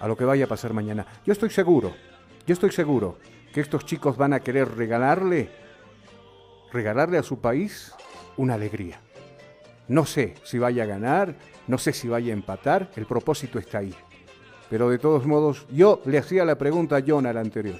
a 0.00 0.08
lo 0.08 0.16
que 0.16 0.24
vaya 0.24 0.46
a 0.46 0.48
pasar 0.48 0.72
mañana. 0.72 1.06
Yo 1.24 1.32
estoy 1.32 1.50
seguro, 1.50 1.92
yo 2.46 2.52
estoy 2.52 2.72
seguro 2.72 3.18
que 3.52 3.60
estos 3.60 3.86
chicos 3.86 4.16
van 4.16 4.32
a 4.32 4.40
querer 4.40 4.76
regalarle, 4.76 5.48
regalarle 6.72 7.18
a 7.18 7.22
su 7.22 7.38
país 7.40 7.94
una 8.36 8.54
alegría. 8.54 9.00
No 9.88 10.04
sé 10.04 10.34
si 10.44 10.58
vaya 10.58 10.82
a 10.82 10.86
ganar, 10.86 11.36
no 11.66 11.78
sé 11.78 11.92
si 11.92 12.08
vaya 12.08 12.32
a 12.32 12.36
empatar, 12.36 12.90
el 12.96 13.06
propósito 13.06 13.58
está 13.58 13.78
ahí. 13.78 13.94
Pero 14.68 14.90
de 14.90 14.98
todos 14.98 15.26
modos, 15.26 15.66
yo 15.70 16.02
le 16.04 16.18
hacía 16.18 16.44
la 16.44 16.56
pregunta 16.56 16.96
a 16.96 17.02
John 17.06 17.26
al 17.26 17.36
anterior. 17.36 17.78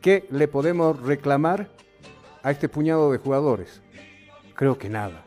¿Qué 0.00 0.26
le 0.30 0.48
podemos 0.48 1.00
reclamar 1.00 1.68
a 2.42 2.50
este 2.50 2.68
puñado 2.68 3.12
de 3.12 3.18
jugadores? 3.18 3.82
Creo 4.54 4.78
que 4.78 4.88
nada. 4.88 5.24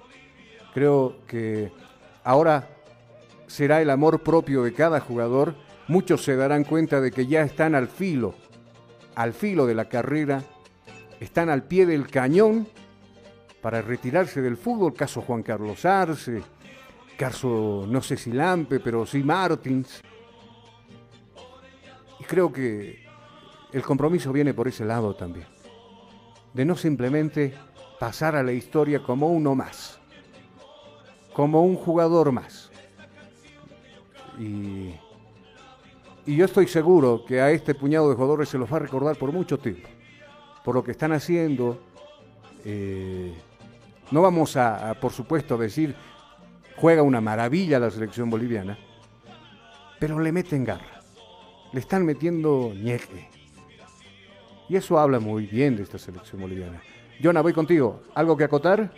Creo 0.74 1.18
que 1.28 1.72
ahora 2.24 2.70
será 3.48 3.82
el 3.82 3.90
amor 3.90 4.24
propio 4.24 4.64
de 4.64 4.74
cada 4.74 5.00
jugador. 5.00 5.56
Muchos 5.88 6.24
se 6.24 6.36
darán 6.36 6.64
cuenta 6.64 7.02
de 7.02 7.12
que 7.12 7.28
ya 7.28 7.42
están 7.42 7.76
al 7.76 7.88
filo, 7.88 8.36
al 9.18 9.34
filo 9.34 9.66
de 9.66 9.74
la 9.74 9.90
carrera, 9.90 10.44
están 11.20 11.50
al 11.50 11.64
pie 11.64 11.88
del 11.88 12.08
cañón 12.08 12.68
para 13.64 13.82
retirarse 13.82 14.44
del 14.44 14.58
fútbol, 14.58 14.94
caso 14.94 15.22
Juan 15.24 15.42
Carlos 15.42 15.86
Arce, 15.86 16.44
caso 17.18 17.86
no 17.88 18.04
sé 18.04 18.16
si 18.16 18.32
Lampe, 18.32 18.80
pero 18.80 19.08
sí 19.08 19.24
Martins. 19.24 20.04
creo 22.28 22.54
que 22.54 23.08
el 23.74 23.82
compromiso 23.82 24.32
viene 24.32 24.54
por 24.54 24.68
ese 24.68 24.86
lado 24.86 25.16
también. 25.16 25.48
De 26.54 26.64
no 26.64 26.76
simplemente 26.76 27.56
pasar 28.00 28.36
a 28.36 28.44
la 28.44 28.52
historia 28.52 29.02
como 29.02 29.30
uno 29.30 29.56
más, 29.56 30.00
como 31.34 31.64
un 31.64 31.76
jugador 31.76 32.32
más. 32.32 32.70
Y, 34.38 34.94
y 36.28 36.36
yo 36.36 36.46
estoy 36.46 36.68
seguro 36.68 37.24
que 37.26 37.40
a 37.40 37.50
este 37.52 37.74
puñado 37.74 38.10
de 38.10 38.16
jugadores 38.16 38.50
se 38.50 38.58
los 38.58 38.72
va 38.72 38.78
a 38.78 38.82
recordar 38.82 39.16
por 39.16 39.32
mucho 39.32 39.58
tiempo, 39.58 39.88
por 40.64 40.76
lo 40.76 40.84
que 40.84 40.92
están 40.92 41.14
haciendo. 41.14 41.80
Eh, 42.66 43.34
no 44.12 44.22
vamos 44.22 44.58
a, 44.58 44.94
por 45.00 45.14
supuesto, 45.14 45.58
decir 45.58 45.96
juega 46.76 47.02
una 47.02 47.22
maravilla 47.22 47.80
la 47.80 47.90
selección 47.90 48.30
boliviana, 48.30 48.78
pero 50.00 50.20
le 50.20 50.34
meten 50.34 50.66
garra, 50.66 51.02
le 51.72 51.80
están 51.80 52.06
metiendo 52.06 52.74
ñeque. 52.76 53.30
Y 54.68 54.76
eso 54.76 55.00
habla 55.00 55.22
muy 55.22 55.46
bien 55.46 55.78
de 55.78 55.84
esta 55.84 55.98
selección 55.98 56.42
boliviana. 56.42 56.82
Jonah, 57.24 57.42
voy 57.42 57.54
contigo. 57.54 58.02
¿Algo 58.14 58.36
que 58.36 58.44
acotar? 58.44 58.92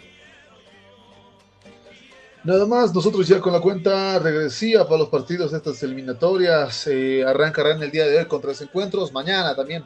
Nada 2.49 2.65
más, 2.65 2.95
nosotros 2.95 3.27
ya 3.27 3.39
con 3.39 3.53
la 3.53 3.61
cuenta 3.61 4.17
regresiva 4.17 4.83
para 4.83 4.97
los 4.97 5.09
partidos 5.09 5.51
de 5.51 5.57
estas 5.57 5.83
eliminatorias. 5.83 6.87
Eh, 6.87 7.23
arrancarán 7.23 7.83
el 7.83 7.91
día 7.91 8.07
de 8.07 8.17
hoy 8.17 8.25
con 8.25 8.41
tres 8.41 8.59
encuentros. 8.61 9.13
Mañana 9.13 9.55
también. 9.55 9.85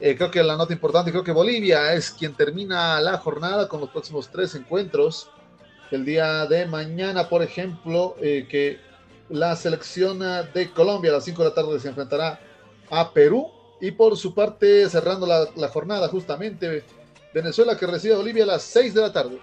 Eh, 0.00 0.16
creo 0.16 0.30
que 0.30 0.42
la 0.42 0.56
nota 0.56 0.72
importante, 0.72 1.10
creo 1.10 1.22
que 1.22 1.32
Bolivia 1.32 1.92
es 1.92 2.10
quien 2.10 2.32
termina 2.32 2.98
la 3.02 3.18
jornada 3.18 3.68
con 3.68 3.82
los 3.82 3.90
próximos 3.90 4.30
tres 4.30 4.54
encuentros. 4.54 5.28
El 5.90 6.06
día 6.06 6.46
de 6.46 6.64
mañana, 6.64 7.28
por 7.28 7.42
ejemplo, 7.42 8.16
eh, 8.22 8.46
que 8.48 8.78
la 9.28 9.54
selección 9.54 10.20
de 10.54 10.70
Colombia 10.74 11.10
a 11.10 11.16
las 11.16 11.26
5 11.26 11.42
de 11.42 11.48
la 11.50 11.54
tarde 11.54 11.78
se 11.78 11.88
enfrentará 11.88 12.40
a 12.88 13.12
Perú. 13.12 13.50
Y 13.82 13.90
por 13.90 14.16
su 14.16 14.32
parte, 14.32 14.88
cerrando 14.88 15.26
la, 15.26 15.46
la 15.56 15.68
jornada 15.68 16.08
justamente, 16.08 16.84
Venezuela 17.34 17.76
que 17.76 17.86
recibe 17.86 18.14
a 18.14 18.16
Bolivia 18.16 18.44
a 18.44 18.46
las 18.46 18.62
6 18.62 18.94
de 18.94 19.00
la 19.02 19.12
tarde. 19.12 19.38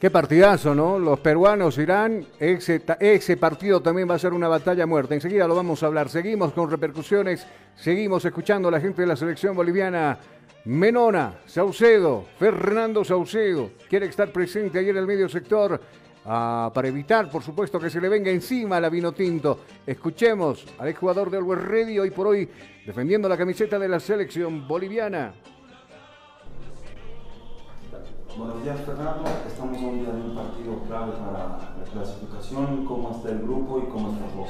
Qué 0.00 0.10
partidazo, 0.10 0.74
¿no? 0.74 0.98
Los 0.98 1.20
peruanos 1.20 1.76
irán, 1.76 2.24
ese, 2.38 3.36
partido 3.36 3.82
también 3.82 4.08
va 4.08 4.14
a 4.14 4.18
ser 4.18 4.32
una 4.32 4.48
batalla 4.48 4.86
muerta. 4.86 5.14
Enseguida 5.14 5.46
lo 5.46 5.54
vamos 5.54 5.82
a 5.82 5.88
hablar. 5.88 6.08
Seguimos 6.08 6.54
con 6.54 6.70
repercusiones, 6.70 7.46
seguimos 7.76 8.24
escuchando 8.24 8.68
a 8.68 8.70
la 8.70 8.80
gente 8.80 9.02
de 9.02 9.08
la 9.08 9.14
selección 9.14 9.54
boliviana. 9.54 10.18
Menona, 10.64 11.40
Saucedo, 11.44 12.24
Fernando 12.38 13.04
Saucedo, 13.04 13.72
quiere 13.90 14.06
estar 14.06 14.32
presente 14.32 14.78
ahí 14.78 14.88
en 14.88 14.96
el 14.96 15.06
medio 15.06 15.28
sector 15.28 15.78
ah, 16.24 16.70
para 16.72 16.88
evitar, 16.88 17.30
por 17.30 17.42
supuesto, 17.42 17.78
que 17.78 17.90
se 17.90 18.00
le 18.00 18.08
venga 18.08 18.30
encima 18.30 18.78
a 18.78 18.80
la 18.80 18.88
vino 18.88 19.12
tinto. 19.12 19.60
Escuchemos 19.86 20.64
al 20.78 20.88
exjugador 20.88 21.30
de 21.30 21.36
Always 21.36 21.60
Ready 21.60 21.98
hoy 21.98 22.10
por 22.10 22.28
hoy 22.28 22.48
defendiendo 22.86 23.28
la 23.28 23.36
camiseta 23.36 23.78
de 23.78 23.88
la 23.88 24.00
selección 24.00 24.66
boliviana. 24.66 25.34
Buenos 28.40 28.62
días 28.62 28.80
Fernando, 28.86 29.24
estamos 29.46 29.76
a 29.76 29.84
un 29.84 29.98
día 29.98 30.12
de 30.12 30.22
un 30.22 30.34
partido 30.34 30.78
clave 30.88 31.12
para 31.12 31.58
la 31.76 31.84
clasificación, 31.92 32.86
cómo 32.86 33.10
está 33.10 33.28
el 33.32 33.40
grupo 33.40 33.80
y 33.80 33.90
cómo 33.90 34.12
está 34.12 34.24
vos. 34.34 34.48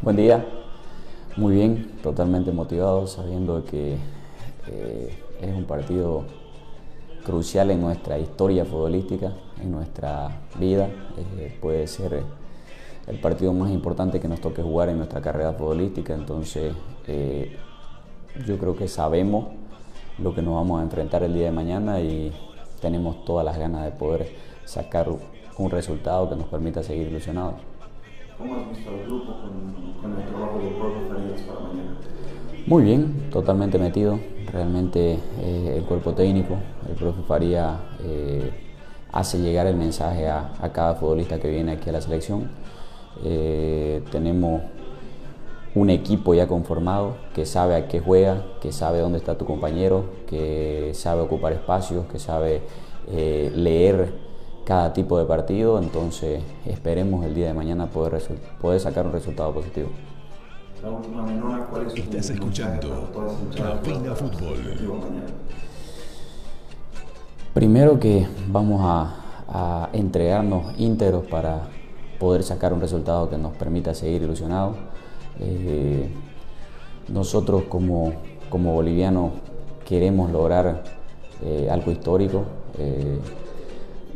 Buen 0.00 0.16
día, 0.16 0.46
muy 1.36 1.56
bien, 1.56 1.92
totalmente 2.02 2.52
motivado, 2.52 3.06
sabiendo 3.06 3.62
que 3.66 3.98
eh, 4.66 5.18
es 5.42 5.54
un 5.54 5.64
partido 5.64 6.24
crucial 7.22 7.70
en 7.70 7.82
nuestra 7.82 8.18
historia 8.18 8.64
futbolística, 8.64 9.34
en 9.60 9.72
nuestra 9.72 10.30
vida, 10.58 10.88
eh, 11.36 11.58
puede 11.60 11.86
ser 11.88 12.22
el 13.06 13.20
partido 13.20 13.52
más 13.52 13.70
importante 13.72 14.20
que 14.20 14.28
nos 14.28 14.40
toque 14.40 14.62
jugar 14.62 14.88
en 14.88 14.96
nuestra 14.96 15.20
carrera 15.20 15.52
futbolística, 15.52 16.14
entonces 16.14 16.72
eh, 17.06 17.58
yo 18.46 18.56
creo 18.56 18.74
que 18.74 18.88
sabemos 18.88 19.48
lo 20.16 20.34
que 20.34 20.40
nos 20.40 20.54
vamos 20.54 20.80
a 20.80 20.82
enfrentar 20.82 21.22
el 21.22 21.34
día 21.34 21.44
de 21.44 21.52
mañana 21.52 22.00
y 22.00 22.32
tenemos 22.82 23.24
todas 23.24 23.44
las 23.46 23.56
ganas 23.56 23.84
de 23.84 23.92
poder 23.92 24.28
sacar 24.64 25.08
un 25.56 25.70
resultado 25.70 26.28
que 26.28 26.36
nos 26.36 26.46
permita 26.46 26.82
seguir 26.82 27.06
ilusionados. 27.06 27.54
¿Cómo 28.36 28.56
has 28.56 28.68
visto 28.70 28.90
el 28.90 29.06
grupo 29.06 29.32
con, 29.34 30.02
con 30.02 30.20
el 30.20 30.26
trabajo 30.28 30.58
del 30.58 30.74
profe 30.74 30.98
Farías 31.08 31.40
para 31.42 31.60
mañana? 31.60 31.96
Muy 32.66 32.82
bien, 32.82 33.30
totalmente 33.30 33.78
metido. 33.78 34.18
Realmente 34.52 35.18
eh, 35.40 35.74
el 35.76 35.84
cuerpo 35.84 36.12
técnico, 36.12 36.56
el 36.88 36.96
profe 36.96 37.22
Faría 37.22 37.78
eh, 38.02 38.50
hace 39.12 39.38
llegar 39.38 39.66
el 39.66 39.76
mensaje 39.76 40.28
a, 40.28 40.52
a, 40.60 40.72
cada 40.72 40.96
futbolista 40.96 41.38
que 41.38 41.48
viene 41.50 41.72
aquí 41.72 41.88
a 41.88 41.92
la 41.92 42.00
selección. 42.00 42.50
Eh, 43.24 44.02
tenemos 44.10 44.62
un 45.74 45.88
equipo 45.88 46.34
ya 46.34 46.46
conformado 46.46 47.16
que 47.34 47.46
sabe 47.46 47.74
a 47.74 47.88
qué 47.88 48.00
juega, 48.00 48.44
que 48.60 48.72
sabe 48.72 49.00
dónde 49.00 49.18
está 49.18 49.38
tu 49.38 49.46
compañero, 49.46 50.04
que 50.26 50.92
sabe 50.94 51.22
ocupar 51.22 51.52
espacios, 51.52 52.06
que 52.06 52.18
sabe 52.18 52.62
eh, 53.08 53.50
leer 53.54 54.12
cada 54.64 54.92
tipo 54.92 55.18
de 55.18 55.24
partido, 55.24 55.78
entonces 55.78 56.42
esperemos 56.66 57.24
el 57.24 57.34
día 57.34 57.46
de 57.46 57.54
mañana 57.54 57.86
poder, 57.86 58.22
poder 58.60 58.80
sacar 58.80 59.06
un 59.06 59.12
resultado 59.12 59.52
positivo. 59.52 59.88
La 60.82 60.90
última 60.90 61.22
menor, 61.22 61.66
¿cuál 61.70 61.86
es 61.86 61.94
Estás 61.94 62.30
escuchando 62.30 63.08
Cabina 63.56 64.14
Fútbol. 64.14 64.56
Primero 67.54 67.98
que 67.98 68.26
vamos 68.48 68.80
a, 68.82 69.14
a 69.48 69.88
entregarnos 69.92 70.74
íntegros 70.78 71.24
para 71.26 71.68
poder 72.18 72.42
sacar 72.42 72.72
un 72.72 72.80
resultado 72.80 73.28
que 73.30 73.38
nos 73.38 73.52
permita 73.56 73.94
seguir 73.94 74.22
ilusionados 74.22 74.76
eh, 75.40 76.08
nosotros 77.08 77.64
como, 77.68 78.12
como 78.48 78.74
bolivianos 78.74 79.32
queremos 79.86 80.30
lograr 80.30 80.82
eh, 81.44 81.68
algo 81.70 81.90
histórico. 81.90 82.44
Eh, 82.78 83.18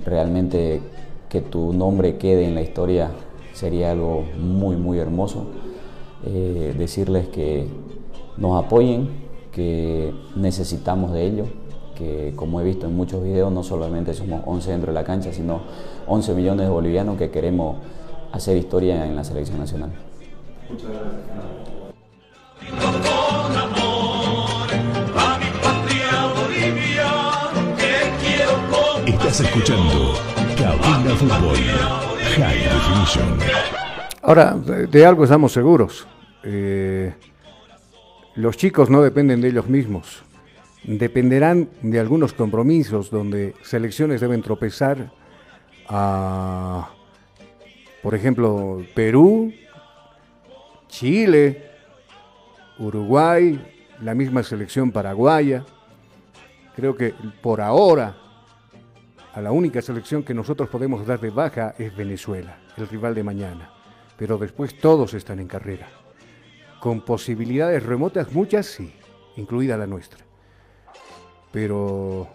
realmente 0.05 0.81
que 1.29 1.41
tu 1.41 1.73
nombre 1.73 2.17
quede 2.17 2.47
en 2.47 2.55
la 2.55 2.63
historia 2.63 3.11
sería 3.53 3.93
algo 3.93 4.25
muy, 4.39 4.77
muy 4.77 4.99
hermoso. 4.99 5.47
Decirles 6.25 7.29
que 7.29 7.69
nos 8.37 8.65
apoyen, 8.65 9.09
que 9.53 10.13
necesitamos 10.35 11.13
de 11.13 11.25
ellos, 11.25 11.49
que 11.97 12.33
como 12.35 12.61
he 12.61 12.65
visto 12.65 12.87
en 12.87 12.97
muchos 12.97 13.23
videos, 13.23 13.53
no 13.53 13.63
solamente 13.63 14.13
somos 14.13 14.43
11 14.45 14.71
dentro 14.73 14.93
de 14.93 14.95
la 14.95 15.05
cancha, 15.05 15.33
sino 15.33 15.61
11 16.09 16.35
millones 16.35 16.67
de 16.67 16.73
bolivianos 16.73 17.17
que 17.17 17.31
queremos 17.31 17.77
hacer 18.33 18.57
historia 18.57 19.07
en 19.07 19.15
la 19.15 19.23
selección 19.23 19.59
nacional. 19.59 19.91
Muchas 20.71 20.89
gracias. 20.91 21.57
Con 22.81 23.57
amor 23.57 24.69
a 25.17 25.39
mi 25.39 25.51
patria 25.63 26.11
Bolivia, 26.35 27.11
que 27.77 27.95
quiero 28.25 28.55
con 28.71 29.09
Estás 29.09 29.41
escuchando 29.41 30.15
Cabina 30.57 31.15
Fútbol 31.17 31.57
High 32.37 32.63
Definition. 32.65 33.39
Ahora, 34.23 34.55
de, 34.55 34.87
de 34.87 35.07
algo 35.07 35.25
estamos 35.25 35.53
seguros. 35.53 36.07
Eh, 36.43 37.15
los 38.35 38.57
chicos 38.57 38.91
no 38.91 39.03
dependen 39.03 39.41
de 39.41 39.49
ellos 39.49 39.69
mismos. 39.69 40.23
Dependerán 40.83 41.69
de 41.83 42.01
algunos 42.01 42.33
compromisos 42.33 43.11
donde 43.11 43.55
selecciones 43.63 44.21
deben 44.21 44.43
tropezar 44.43 45.13
a, 45.89 46.91
por 48.03 48.15
ejemplo, 48.15 48.85
Perú, 48.95 49.53
Chile, 50.89 51.71
Uruguay, 52.79 53.59
la 54.03 54.15
misma 54.15 54.43
selección 54.43 54.93
paraguaya. 54.93 55.65
Creo 56.75 56.97
que 56.97 57.15
por 57.43 57.61
ahora 57.61 58.17
a 59.37 59.41
la 59.43 59.53
única 59.53 59.83
selección 59.83 60.23
que 60.23 60.33
nosotros 60.33 60.69
podemos 60.71 61.07
dar 61.07 61.21
de 61.21 61.31
baja 61.31 61.75
es 61.79 61.95
Venezuela, 61.95 62.59
el 62.77 62.89
rival 62.89 63.15
de 63.15 63.23
mañana. 63.23 63.71
Pero 64.17 64.39
después 64.39 64.79
todos 64.79 65.13
están 65.13 65.41
en 65.41 65.47
carrera. 65.47 65.89
Con 66.81 67.03
posibilidades 67.03 67.83
remotas, 67.83 68.33
muchas 68.33 68.65
sí, 68.65 68.95
incluida 69.37 69.77
la 69.77 69.87
nuestra. 69.87 70.25
Pero 71.53 72.29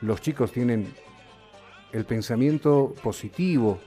los 0.00 0.20
chicos 0.20 0.50
tienen 0.50 0.92
el 1.92 2.04
pensamiento 2.04 2.92
positivo, 3.02 3.78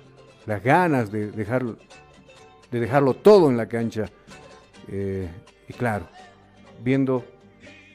las 0.45 0.63
ganas 0.63 1.11
de 1.11 1.31
dejar 1.31 1.65
de 2.71 2.79
dejarlo 2.79 3.13
todo 3.13 3.49
en 3.49 3.57
la 3.57 3.67
cancha. 3.67 4.05
Eh, 4.87 5.29
y 5.67 5.73
claro, 5.73 6.07
viendo 6.83 7.23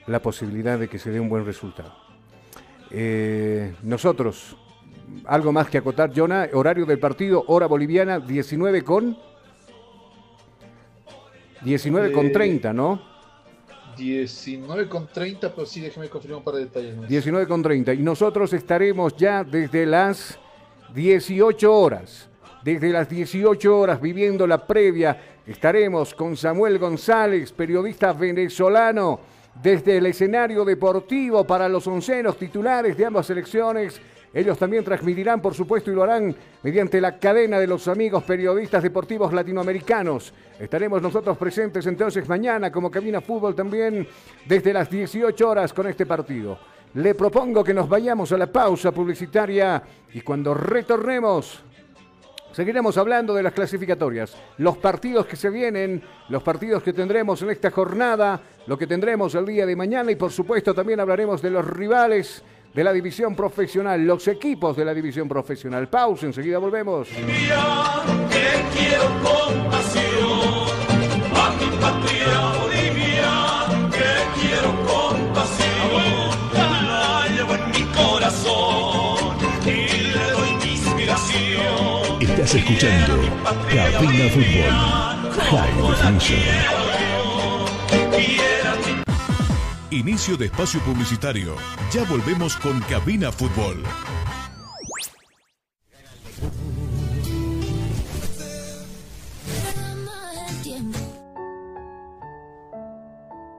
la 0.07 0.21
posibilidad 0.21 0.79
de 0.79 0.89
que 0.89 0.99
se 0.99 1.11
dé 1.11 1.21
un 1.21 1.29
buen 1.29 1.45
resultado. 1.45 1.93
Eh, 2.91 3.75
nosotros, 3.83 4.57
algo 5.25 5.53
más 5.53 5.69
que 5.69 5.79
acotar, 5.79 6.13
Jonah, 6.15 6.49
horario 6.53 6.87
del 6.87 6.99
partido, 6.99 7.45
hora 7.49 7.67
boliviana, 7.67 8.21
19 8.21 8.83
con... 8.83 9.17
19 11.63 12.13
con 12.13 12.31
30, 12.31 12.75
¿no? 12.75 13.01
19 13.97 14.89
con 14.89 15.07
30, 15.07 15.55
pero 15.55 15.67
sí, 15.67 15.81
déjeme 15.81 16.09
confirmar 16.11 16.39
un 16.39 16.45
par 16.45 16.55
de 16.55 16.65
detalles 16.65 16.97
más. 16.97 17.09
19 17.09 17.47
con 17.47 17.63
30. 17.63 17.95
Y 17.95 18.03
nosotros 18.03 18.53
estaremos 18.53 19.17
ya 19.17 19.45
desde 19.45 19.87
las 19.87 20.39
18 20.95 21.73
horas 21.73 22.29
Desde 22.65 22.89
las 22.89 23.11
18 23.11 23.79
horas, 23.79 24.01
viviendo 24.01 24.47
la 24.47 24.67
previa, 24.67 25.43
estaremos 25.47 26.15
con 26.15 26.35
Samuel 26.35 26.79
González, 26.79 27.53
periodista 27.53 28.15
venezolano, 28.15 29.21
desde 29.63 29.99
el 29.99 30.07
escenario 30.07 30.65
deportivo 30.65 31.45
para 31.45 31.69
los 31.69 31.87
oncenos 31.87 32.39
titulares 32.39 32.97
de 32.97 33.05
ambas 33.05 33.27
selecciones. 33.27 34.01
Ellos 34.33 34.57
también 34.57 34.83
transmitirán, 34.83 35.43
por 35.43 35.53
supuesto, 35.53 35.93
y 35.93 35.95
lo 35.95 36.05
harán 36.05 36.35
mediante 36.63 37.03
la 37.03 37.19
cadena 37.19 37.59
de 37.59 37.67
los 37.67 37.87
amigos 37.87 38.25
periodistas 38.25 38.83
deportivos 38.83 39.35
latinoamericanos. 39.35 40.33
Estaremos 40.59 41.03
nosotros 41.03 41.37
presentes 41.37 41.85
entonces 41.85 42.27
mañana 42.27 42.73
como 42.73 42.91
Cabina 42.91 43.21
Fútbol 43.21 43.55
también 43.55 44.09
desde 44.47 44.73
las 44.73 44.89
18 44.89 45.51
horas 45.51 45.75
con 45.75 45.87
este 45.87 46.07
partido. 46.07 46.59
Le 46.95 47.15
propongo 47.15 47.63
que 47.63 47.75
nos 47.75 47.91
vayamos 47.91 48.33
a 48.33 48.39
la 48.39 48.47
pausa 48.47 48.91
publicitaria 48.91 49.83
y 50.15 50.23
cuando 50.23 50.55
retornemos 50.55 51.63
Seguiremos 52.55 52.97
hablando 52.99 53.35
de 53.35 53.43
las 53.43 53.53
clasificatorias, 53.53 54.37
los 54.59 54.77
partidos 54.77 55.27
que 55.27 55.35
se 55.35 55.51
vienen, 55.51 56.01
los 56.29 56.41
partidos 56.41 56.85
que 56.85 56.93
tendremos 56.93 57.43
en 57.43 57.51
esta 57.51 57.73
jornada, 57.73 58.41
lo 58.69 58.79
que 58.79 58.87
tendremos 58.87 59.35
el 59.35 59.45
día 59.45 59.67
de 59.67 59.75
mañana 59.75 60.13
y 60.13 60.15
por 60.15 60.31
supuesto 60.31 60.73
también 60.73 61.01
hablaremos 61.01 61.43
de 61.43 61.51
los 61.51 61.67
rivales 61.67 62.45
de 62.73 62.85
la 62.85 62.93
división 62.93 63.35
profesional, 63.35 64.07
los 64.07 64.29
equipos 64.29 64.77
de 64.77 64.85
la 64.85 64.95
división 64.95 65.29
profesional. 65.29 65.89
Pausa, 65.89 66.27
enseguida 66.27 66.59
volvemos. 66.59 67.09
que 67.09 67.19
quiero 68.73 69.05
a 71.35 71.51
mi 71.59 71.77
patria 71.79 72.74
Estás 82.55 82.71
escuchando 82.71 83.15
Cabina 83.69 84.29
Fútbol 84.31 84.75
High 85.51 85.75
Definition. 85.91 86.39
Inicio 89.91 90.37
de 90.37 90.45
espacio 90.47 90.81
publicitario. 90.83 91.57
Ya 91.91 92.05
volvemos 92.05 92.57
con 92.59 92.81
Cabina 92.83 93.33
Fútbol. 93.33 93.83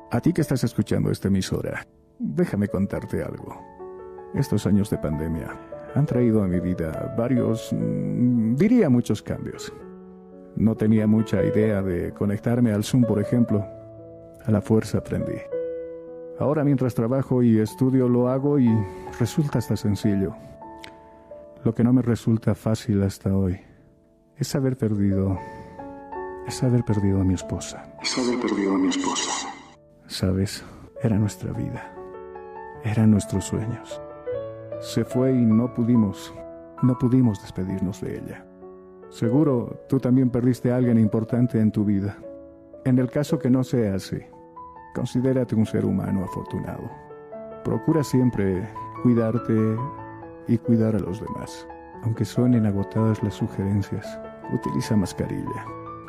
A 0.10 0.22
ti 0.22 0.32
que 0.32 0.40
estás 0.40 0.64
escuchando 0.64 1.12
esta 1.12 1.28
emisora, 1.28 1.86
déjame 2.18 2.70
contarte 2.70 3.22
algo. 3.22 3.62
Estos 4.34 4.66
años 4.66 4.90
de 4.90 4.98
pandemia 5.00 5.75
han 5.96 6.06
traído 6.06 6.44
a 6.44 6.48
mi 6.48 6.60
vida 6.60 7.16
varios, 7.18 7.72
mm, 7.72 8.56
diría 8.56 8.90
muchos 8.90 9.22
cambios. 9.22 9.72
No 10.58 10.76
tenía 10.76 11.08
mucha 11.08 11.44
idea 11.44 11.82
de 11.82 12.14
conectarme 12.14 12.72
al 12.72 12.84
Zoom, 12.84 13.04
por 13.04 13.20
ejemplo. 13.20 13.66
A 14.46 14.52
la 14.52 14.62
fuerza 14.62 15.00
aprendí. 15.00 15.38
Ahora 16.38 16.64
mientras 16.64 16.94
trabajo 16.94 17.42
y 17.42 17.60
estudio 17.60 18.10
lo 18.10 18.28
hago 18.28 18.60
y 18.60 18.70
resulta 19.20 19.60
hasta 19.60 19.76
sencillo. 19.78 20.36
Lo 21.64 21.74
que 21.74 21.84
no 21.84 21.94
me 21.94 22.02
resulta 22.02 22.54
fácil 22.54 23.02
hasta 23.02 23.36
hoy 23.36 23.60
es 24.38 24.54
haber 24.54 24.78
perdido, 24.78 25.40
es 26.46 26.62
haber 26.62 26.84
perdido 26.84 27.22
a 27.22 27.24
mi 27.24 27.34
esposa. 27.34 27.90
Es 28.04 28.18
haber 28.18 28.40
perdido 28.40 28.76
a 28.76 28.78
mi 28.78 28.90
esposa. 28.90 29.32
Sabes, 30.08 30.64
era 31.02 31.18
nuestra 31.18 31.52
vida. 31.54 31.92
Eran 32.84 33.12
nuestros 33.12 33.46
sueños. 33.46 34.00
Se 34.86 35.04
fue 35.04 35.32
y 35.32 35.44
no 35.44 35.74
pudimos, 35.74 36.32
no 36.84 36.96
pudimos 36.96 37.42
despedirnos 37.42 38.02
de 38.02 38.20
ella. 38.20 38.46
Seguro 39.10 39.80
tú 39.90 40.00
también 40.00 40.30
perdiste 40.30 40.72
a 40.72 40.76
alguien 40.76 41.00
importante 41.00 41.60
en 41.60 41.72
tu 41.72 41.84
vida. 41.84 42.16
En 42.84 43.00
el 43.00 43.10
caso 43.10 43.40
que 43.40 43.50
no 43.50 43.64
sea 43.64 43.96
así, 43.96 44.20
considérate 44.94 45.56
un 45.56 45.66
ser 45.66 45.86
humano 45.86 46.24
afortunado. 46.24 46.88
Procura 47.64 48.04
siempre 48.04 48.70
cuidarte 49.02 49.76
y 50.48 50.60
cuidar 50.60 50.96
a 50.96 51.00
los 51.00 51.20
demás. 51.20 51.68
Aunque 52.04 52.24
suenen 52.24 52.68
agotadas 52.68 53.24
las 53.24 53.34
sugerencias, 53.34 54.06
utiliza 54.54 54.96
mascarilla, 54.96 55.66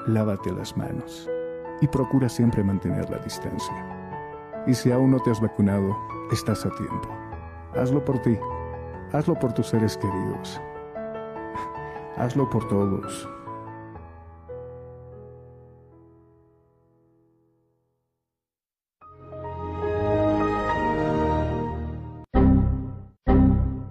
lávate 0.07 0.53
las 0.53 0.77
manos 0.77 1.31
y 1.81 1.89
procura 1.89 2.29
siempre 2.29 2.63
mantener 2.63 3.09
la 3.09 3.21
distancia. 3.21 4.65
Y 4.67 4.75
si 4.75 4.93
aún 4.93 5.13
no 5.13 5.19
te 5.21 5.31
has 5.31 5.41
vacunado, 5.41 5.97
estás 6.31 6.67
a 6.67 6.71
tiempo. 6.73 7.09
Hazlo 7.75 8.05
por 8.05 8.21
ti, 8.21 8.39
hazlo 9.17 9.35
por 9.35 9.53
tus 9.53 9.69
seres 9.69 9.97
queridos, 9.97 10.61
hazlo 12.17 12.49
por 12.51 12.69
todos. 12.69 13.29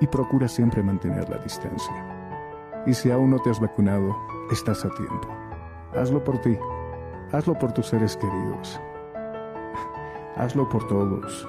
y 0.00 0.06
procura 0.06 0.48
siempre 0.48 0.82
mantener 0.82 1.28
la 1.28 1.38
distancia. 1.38 1.94
Y 2.86 2.94
si 2.94 3.10
aún 3.10 3.30
no 3.30 3.38
te 3.40 3.50
has 3.50 3.60
vacunado, 3.60 4.16
estás 4.50 4.84
a 4.84 4.90
tiempo. 4.90 5.28
Hazlo 5.94 6.22
por 6.22 6.40
ti, 6.40 6.56
hazlo 7.32 7.58
por 7.58 7.72
tus 7.72 7.86
seres 7.86 8.16
queridos, 8.16 8.80
hazlo 10.36 10.68
por 10.68 10.86
todos. 10.86 11.48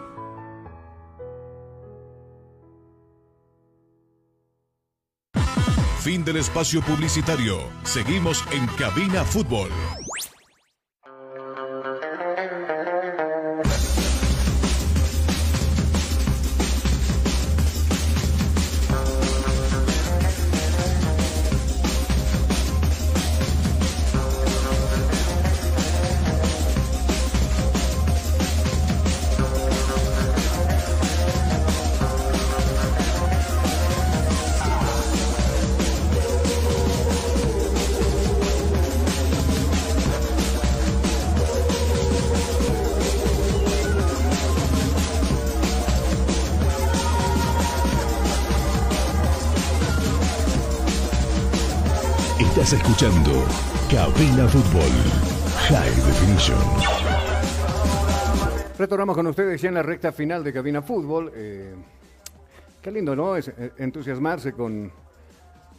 Fin 6.00 6.24
del 6.24 6.38
espacio 6.38 6.82
publicitario. 6.82 7.60
Seguimos 7.84 8.44
en 8.52 8.66
Cabina 8.78 9.24
Fútbol. 9.26 9.70
Escuchando 53.02 53.46
Cabina 53.90 54.46
Fútbol 54.50 54.92
High 55.70 55.96
Definition. 56.06 56.58
Retornamos 58.78 59.16
con 59.16 59.26
ustedes 59.28 59.62
ya 59.62 59.70
en 59.70 59.76
la 59.76 59.84
recta 59.84 60.12
final 60.12 60.44
de 60.44 60.52
Cabina 60.52 60.82
Fútbol. 60.82 61.32
Eh, 61.34 61.76
qué 62.82 62.92
lindo, 62.92 63.16
¿no? 63.16 63.38
Es 63.38 63.48
eh, 63.48 63.72
entusiasmarse 63.78 64.52
con, 64.52 64.92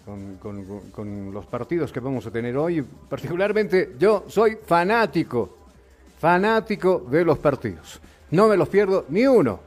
con, 0.06 0.36
con- 0.36 0.90
con- 0.90 1.30
los 1.34 1.44
partidos 1.44 1.92
que 1.92 2.00
vamos 2.00 2.24
a 2.24 2.30
tener 2.30 2.56
hoy. 2.56 2.80
Particularmente, 2.80 3.96
yo 3.98 4.24
soy 4.26 4.56
fanático, 4.64 5.58
fanático 6.18 7.00
de 7.10 7.22
los 7.22 7.36
partidos. 7.36 8.00
No 8.30 8.48
me 8.48 8.56
los 8.56 8.70
pierdo 8.70 9.04
ni 9.10 9.26
uno. 9.26 9.60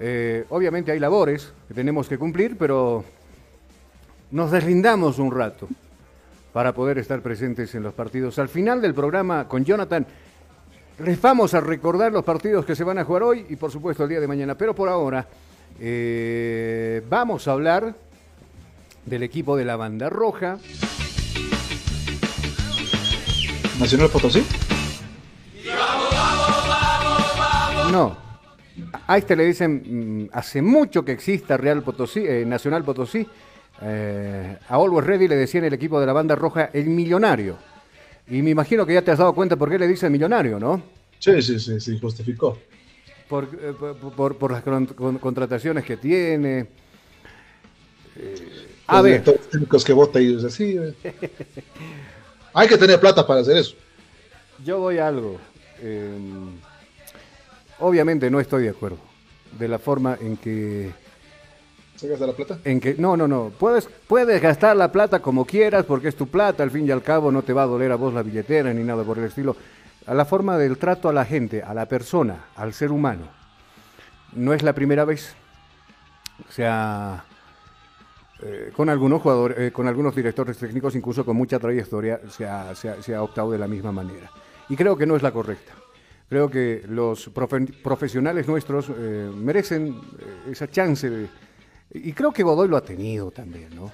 Eh, 0.00 0.46
obviamente 0.48 0.92
hay 0.92 0.98
labores 0.98 1.52
que 1.68 1.74
tenemos 1.74 2.08
que 2.08 2.16
cumplir, 2.16 2.56
pero 2.56 3.04
nos 4.30 4.50
deslindamos 4.50 5.18
un 5.18 5.30
rato 5.30 5.68
para 6.56 6.72
poder 6.72 6.96
estar 6.96 7.20
presentes 7.20 7.74
en 7.74 7.82
los 7.82 7.92
partidos. 7.92 8.38
Al 8.38 8.48
final 8.48 8.80
del 8.80 8.94
programa 8.94 9.46
con 9.46 9.62
Jonathan 9.62 10.06
les 11.04 11.20
vamos 11.20 11.52
a 11.52 11.60
recordar 11.60 12.10
los 12.10 12.24
partidos 12.24 12.64
que 12.64 12.74
se 12.74 12.82
van 12.82 12.96
a 12.96 13.04
jugar 13.04 13.24
hoy 13.24 13.44
y 13.50 13.56
por 13.56 13.70
supuesto 13.70 14.04
el 14.04 14.08
día 14.08 14.20
de 14.20 14.26
mañana. 14.26 14.54
Pero 14.54 14.74
por 14.74 14.88
ahora 14.88 15.28
eh, 15.78 17.02
vamos 17.10 17.46
a 17.46 17.52
hablar 17.52 17.94
del 19.04 19.22
equipo 19.22 19.54
de 19.54 19.66
la 19.66 19.76
banda 19.76 20.08
roja. 20.08 20.56
Nacional 23.78 24.08
Potosí. 24.08 24.42
No. 27.92 28.16
A 29.06 29.18
este 29.18 29.36
le 29.36 29.44
dicen, 29.44 30.22
mm, 30.24 30.30
hace 30.32 30.62
mucho 30.62 31.04
que 31.04 31.12
exista 31.12 31.58
Real 31.58 31.82
Potosí, 31.82 32.24
eh, 32.26 32.46
Nacional 32.46 32.82
Potosí. 32.82 33.28
Eh, 33.82 34.56
a 34.68 34.74
Always 34.74 35.06
Ready 35.06 35.28
le 35.28 35.36
decían 35.36 35.64
el 35.64 35.74
equipo 35.74 36.00
de 36.00 36.06
la 36.06 36.12
banda 36.12 36.34
roja 36.34 36.70
el 36.72 36.86
millonario. 36.86 37.56
Y 38.28 38.42
me 38.42 38.50
imagino 38.50 38.84
que 38.86 38.94
ya 38.94 39.02
te 39.02 39.10
has 39.10 39.18
dado 39.18 39.34
cuenta 39.34 39.56
por 39.56 39.70
qué 39.70 39.78
le 39.78 39.86
dicen 39.86 40.10
millonario, 40.12 40.58
¿no? 40.58 40.82
Sí, 41.18 41.40
sí, 41.42 41.58
sí, 41.60 41.80
sí, 41.80 41.98
justificó. 41.98 42.58
Por, 43.28 43.44
eh, 43.44 43.72
por- 43.78 43.96
por- 44.12 44.36
por 44.38 44.52
las 44.52 44.62
con- 44.62 44.86
con- 44.86 45.18
contrataciones 45.18 45.84
que 45.84 45.96
tiene. 45.96 46.66
Eh, 48.16 48.66
a 48.86 48.96
Los 48.96 49.04
ver, 49.04 49.22
técnicos 49.24 49.84
que 49.84 49.92
vota 49.92 50.20
y 50.20 50.34
dice, 50.36 50.50
sí, 50.50 50.76
eh. 50.78 50.94
Hay 52.54 52.68
que 52.68 52.78
tener 52.78 52.98
plata 52.98 53.26
para 53.26 53.40
hacer 53.40 53.56
eso. 53.58 53.74
yo 54.64 54.78
voy 54.80 54.98
a 54.98 55.08
algo. 55.08 55.38
Eh, 55.80 56.16
obviamente 57.80 58.30
no 58.30 58.40
estoy 58.40 58.62
de 58.64 58.70
acuerdo 58.70 58.98
de 59.58 59.68
la 59.68 59.78
forma 59.78 60.16
en 60.20 60.36
que 60.38 60.90
¿Se 61.96 62.08
gasta 62.08 62.26
la 62.26 62.32
plata? 62.34 62.58
En 62.64 62.78
que, 62.78 62.94
no, 62.98 63.16
no, 63.16 63.26
no. 63.26 63.50
Puedes, 63.58 63.88
puedes 64.06 64.40
gastar 64.42 64.76
la 64.76 64.92
plata 64.92 65.20
como 65.20 65.44
quieras 65.46 65.84
porque 65.84 66.08
es 66.08 66.16
tu 66.16 66.26
plata, 66.28 66.62
al 66.62 66.70
fin 66.70 66.86
y 66.86 66.90
al 66.90 67.02
cabo 67.02 67.32
no 67.32 67.42
te 67.42 67.52
va 67.52 67.62
a 67.62 67.66
doler 67.66 67.90
a 67.90 67.96
vos 67.96 68.12
la 68.12 68.22
billetera 68.22 68.72
ni 68.74 68.82
nada 68.84 69.02
por 69.02 69.18
el 69.18 69.24
estilo. 69.24 69.56
A 70.06 70.14
la 70.14 70.24
forma 70.24 70.56
del 70.58 70.76
trato 70.78 71.08
a 71.08 71.12
la 71.12 71.24
gente, 71.24 71.62
a 71.62 71.72
la 71.74 71.86
persona, 71.86 72.44
al 72.54 72.72
ser 72.74 72.92
humano. 72.92 73.28
No 74.34 74.52
es 74.52 74.62
la 74.62 74.72
primera 74.74 75.04
vez. 75.04 75.34
O 76.48 76.52
sea, 76.52 77.24
eh, 78.42 78.70
con 78.76 78.90
algunos 78.90 79.22
jugadores, 79.22 79.58
eh, 79.58 79.72
con 79.72 79.88
algunos 79.88 80.14
directores 80.14 80.58
técnicos, 80.58 80.94
incluso 80.94 81.24
con 81.24 81.36
mucha 81.36 81.58
trayectoria, 81.58 82.20
se 82.28 82.46
ha, 82.46 82.74
se 82.74 83.14
ha- 83.14 83.22
optado 83.22 83.50
de 83.50 83.58
la 83.58 83.66
misma 83.66 83.90
manera. 83.92 84.30
Y 84.68 84.76
creo 84.76 84.96
que 84.96 85.06
no 85.06 85.16
es 85.16 85.22
la 85.22 85.32
correcta. 85.32 85.72
Creo 86.28 86.50
que 86.50 86.82
los 86.88 87.32
profe- 87.32 87.72
profesionales 87.82 88.46
nuestros 88.48 88.90
eh, 88.90 89.30
merecen 89.34 89.98
esa 90.50 90.68
chance 90.68 91.08
de, 91.08 91.28
y 91.92 92.12
creo 92.12 92.32
que 92.32 92.42
Godoy 92.42 92.68
lo 92.68 92.76
ha 92.76 92.84
tenido 92.84 93.30
también, 93.30 93.74
¿no? 93.74 93.90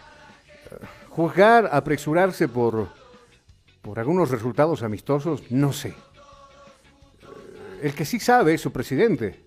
Juzgar, 1.11 1.69
apresurarse 1.73 2.49
por, 2.49 2.89
por 3.83 3.99
algunos 3.99 4.31
resultados 4.31 4.83
amistosos, 4.83 5.43
no 5.51 5.73
sé. 5.73 5.95
El 7.83 7.95
que 7.95 8.05
sí 8.05 8.21
sabe 8.21 8.55
es 8.55 8.61
su 8.61 8.73
presidente, 8.73 9.41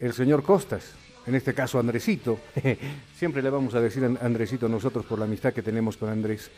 el 0.00 0.12
señor 0.12 0.42
Costas, 0.42 0.92
en 1.26 1.34
este 1.34 1.54
caso 1.54 1.78
Andresito. 1.78 2.38
Siempre 3.16 3.42
le 3.42 3.50
vamos 3.50 3.74
a 3.74 3.80
decir 3.80 4.04
a 4.04 4.24
Andresito 4.26 4.68
nosotros 4.68 5.06
por 5.06 5.18
la 5.18 5.24
amistad 5.24 5.52
que 5.52 5.62
tenemos 5.62 5.96
con 5.96 6.08
Andrés. 6.10 6.50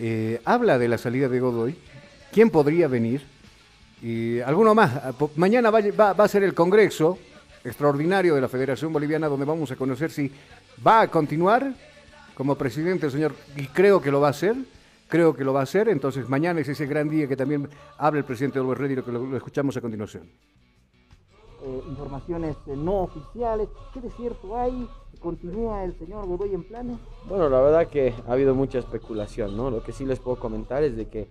Eh, 0.00 0.40
habla 0.44 0.78
de 0.78 0.88
la 0.88 0.98
salida 0.98 1.28
de 1.28 1.38
Godoy, 1.40 1.76
quién 2.32 2.50
podría 2.50 2.88
venir, 2.88 3.22
Y 4.02 4.40
alguno 4.40 4.74
más. 4.74 4.92
Ah, 4.96 5.12
Mañana 5.36 5.70
va, 5.70 5.80
va- 5.98 6.12
va 6.12 6.24
a 6.24 6.28
ser 6.28 6.42
el 6.42 6.52
Congreso 6.52 7.18
extraordinario 7.66 8.34
de 8.34 8.40
la 8.40 8.48
Federación 8.48 8.92
Boliviana 8.92 9.28
donde 9.28 9.44
vamos 9.44 9.70
a 9.70 9.76
conocer 9.76 10.10
si 10.10 10.30
va 10.86 11.02
a 11.02 11.08
continuar 11.08 11.74
como 12.34 12.54
presidente 12.54 13.06
el 13.06 13.12
señor, 13.12 13.34
y 13.56 13.66
creo 13.66 14.00
que 14.00 14.10
lo 14.10 14.20
va 14.20 14.28
a 14.28 14.30
hacer, 14.30 14.54
creo 15.08 15.34
que 15.34 15.42
lo 15.42 15.52
va 15.52 15.60
a 15.60 15.62
hacer, 15.62 15.88
entonces 15.88 16.28
mañana 16.28 16.60
es 16.60 16.68
ese 16.68 16.86
gran 16.86 17.08
día 17.08 17.26
que 17.26 17.36
también 17.36 17.68
habla 17.96 18.18
el 18.18 18.24
presidente 18.24 18.58
de 18.58 18.62
Always 18.62 18.78
Ready, 18.78 18.96
lo 18.96 19.04
que 19.04 19.12
lo, 19.12 19.26
lo 19.26 19.36
escuchamos 19.36 19.76
a 19.76 19.80
continuación. 19.80 20.24
eh, 21.66 21.82
informaciones 21.88 22.56
eh, 22.66 22.76
no 22.76 23.02
oficiales. 23.02 23.68
¿Qué 23.92 24.00
de 24.00 24.10
cierto 24.10 24.56
hay? 24.56 24.88
¿Continúa 25.20 25.82
el 25.84 25.98
señor 25.98 26.26
Godoy 26.26 26.54
en 26.54 26.62
planes? 26.62 26.98
Bueno, 27.28 27.48
la 27.48 27.60
verdad 27.60 27.88
que 27.88 28.14
ha 28.28 28.32
habido 28.32 28.54
mucha 28.54 28.78
especulación, 28.78 29.56
¿no? 29.56 29.70
Lo 29.70 29.82
que 29.82 29.92
sí 29.92 30.04
les 30.04 30.20
puedo 30.20 30.38
comentar 30.38 30.84
es 30.84 30.96
de 30.96 31.08
que 31.08 31.28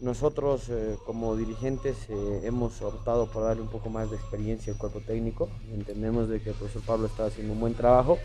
nosotros 0.00 0.68
eh, 0.68 0.96
como 1.06 1.36
dirigentes 1.36 1.96
eh, 2.10 2.40
hemos 2.44 2.82
optado 2.82 3.26
por 3.26 3.44
darle 3.44 3.62
un 3.62 3.68
poco 3.68 3.88
más 3.88 4.10
de 4.10 4.16
experiencia 4.16 4.72
al 4.72 4.78
cuerpo 4.78 5.00
técnico. 5.00 5.48
Entendemos 5.72 6.28
de 6.28 6.40
que 6.40 6.50
el 6.50 6.54
profesor 6.54 6.82
Pablo 6.82 7.06
está 7.06 7.26
haciendo 7.26 7.54
un 7.54 7.60
buen 7.60 7.74
trabajo, 7.74 8.18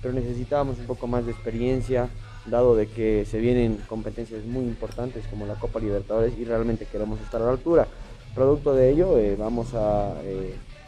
pero 0.00 0.14
necesitábamos 0.14 0.78
un 0.78 0.86
poco 0.86 1.06
más 1.06 1.26
de 1.26 1.32
experiencia, 1.32 2.08
dado 2.46 2.74
de 2.74 2.86
que 2.86 3.26
se 3.26 3.40
vienen 3.40 3.76
competencias 3.88 4.44
muy 4.44 4.64
importantes 4.64 5.26
como 5.28 5.44
la 5.46 5.56
Copa 5.56 5.80
Libertadores 5.80 6.32
y 6.38 6.44
realmente 6.44 6.86
queremos 6.86 7.20
estar 7.20 7.42
a 7.42 7.46
la 7.46 7.50
altura. 7.50 7.86
Producto 8.34 8.74
de 8.74 8.90
ello, 8.90 9.18
eh, 9.18 9.36
vamos 9.36 9.74
a 9.74 10.14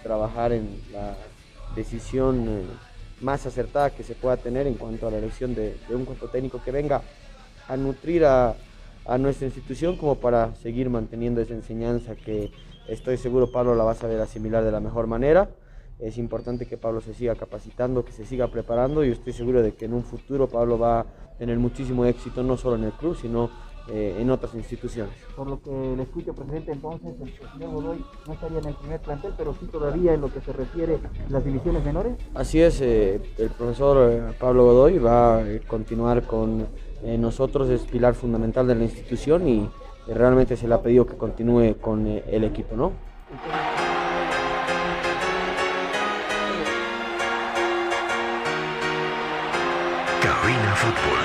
trabajar 0.02 0.52
en 0.52 0.80
la 0.92 1.16
decisión 1.74 2.62
más 3.20 3.44
acertada 3.44 3.90
que 3.90 4.02
se 4.02 4.14
pueda 4.14 4.38
tener 4.38 4.66
en 4.66 4.74
cuanto 4.74 5.06
a 5.06 5.10
la 5.10 5.18
elección 5.18 5.54
de 5.54 5.76
un 5.90 6.06
cuerpo 6.06 6.28
técnico 6.28 6.62
que 6.64 6.70
venga 6.70 7.02
a 7.68 7.76
nutrir 7.76 8.24
a, 8.24 8.54
a 9.04 9.18
nuestra 9.18 9.46
institución 9.46 9.96
como 9.96 10.16
para 10.16 10.54
seguir 10.56 10.90
manteniendo 10.90 11.40
esa 11.40 11.54
enseñanza 11.54 12.14
que 12.14 12.50
estoy 12.88 13.16
seguro 13.16 13.50
Pablo 13.50 13.74
la 13.74 13.84
va 13.84 13.92
a 13.92 13.94
saber 13.94 14.20
asimilar 14.20 14.64
de 14.64 14.72
la 14.72 14.80
mejor 14.80 15.06
manera. 15.06 15.50
Es 15.98 16.16
importante 16.16 16.66
que 16.66 16.78
Pablo 16.78 17.00
se 17.00 17.12
siga 17.12 17.34
capacitando, 17.34 18.04
que 18.04 18.12
se 18.12 18.24
siga 18.24 18.48
preparando 18.48 19.04
y 19.04 19.10
estoy 19.10 19.32
seguro 19.32 19.62
de 19.62 19.74
que 19.74 19.84
en 19.84 19.92
un 19.92 20.02
futuro 20.02 20.48
Pablo 20.48 20.78
va 20.78 21.00
a 21.00 21.06
tener 21.38 21.58
muchísimo 21.58 22.04
éxito 22.06 22.42
no 22.42 22.56
solo 22.56 22.76
en 22.76 22.84
el 22.84 22.92
club, 22.92 23.16
sino 23.20 23.50
eh, 23.88 24.16
en 24.20 24.30
otras 24.30 24.54
instituciones. 24.54 25.14
Por 25.34 25.48
lo 25.48 25.60
que 25.60 25.70
le 25.70 26.02
escucho, 26.02 26.32
presidente, 26.32 26.72
entonces 26.72 27.12
el 27.20 27.50
señor 27.52 27.70
Godoy 27.72 28.04
no 28.26 28.32
estaría 28.32 28.58
en 28.58 28.66
el 28.66 28.74
primer 28.74 29.00
plantel, 29.00 29.32
pero 29.36 29.54
sí 29.58 29.66
todavía 29.66 30.14
en 30.14 30.20
lo 30.20 30.32
que 30.32 30.40
se 30.40 30.52
refiere 30.52 30.94
a 30.94 31.30
las 31.30 31.44
divisiones 31.44 31.84
menores. 31.84 32.16
Así 32.34 32.60
es, 32.60 32.80
eh, 32.80 33.20
el 33.38 33.50
profesor 33.50 34.12
eh, 34.12 34.32
Pablo 34.38 34.64
Godoy 34.64 34.98
va 34.98 35.38
a 35.38 35.44
continuar 35.66 36.22
con 36.22 36.68
eh, 37.02 37.16
nosotros, 37.16 37.70
es 37.70 37.82
pilar 37.82 38.14
fundamental 38.14 38.66
de 38.66 38.74
la 38.74 38.84
institución 38.84 39.48
y 39.48 39.60
eh, 39.60 40.14
realmente 40.14 40.56
se 40.56 40.68
le 40.68 40.74
ha 40.74 40.82
pedido 40.82 41.06
que 41.06 41.16
continúe 41.16 41.76
con 41.80 42.06
eh, 42.06 42.22
el 42.28 42.44
equipo, 42.44 42.76
¿no? 42.76 42.92
Cabina 50.22 50.74
Fútbol. 50.76 51.20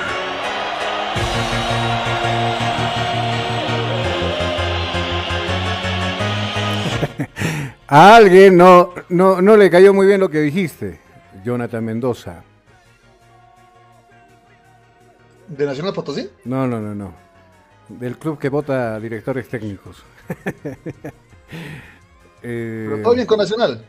A 7.87 8.15
alguien 8.15 8.57
no, 8.57 8.93
no, 9.09 9.41
no 9.41 9.57
le 9.57 9.69
cayó 9.69 9.93
muy 9.93 10.07
bien 10.07 10.21
lo 10.21 10.29
que 10.29 10.39
dijiste, 10.39 10.99
Jonathan 11.43 11.83
Mendoza. 11.83 12.43
¿De 15.47 15.65
Nacional 15.65 15.93
Potosí? 15.93 16.29
No, 16.45 16.67
no, 16.67 16.79
no, 16.79 16.95
no. 16.95 17.13
Del 17.89 18.17
club 18.17 18.39
que 18.39 18.49
vota 18.49 18.99
directores 18.99 19.47
técnicos. 19.49 20.03
Eh, 22.47 22.85
Pero 22.89 23.01
todo 23.01 23.15
bien 23.15 23.25
con 23.25 23.39
Nacional. 23.39 23.83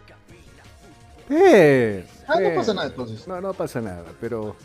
eh, 1.28 2.06
Ah, 2.26 2.40
no 2.40 2.48
eh, 2.48 2.54
pasa 2.56 2.72
nada 2.72 2.86
entonces. 2.88 3.28
No, 3.28 3.38
no 3.40 3.52
pasa 3.52 3.80
nada, 3.82 4.04
pero 4.20 4.56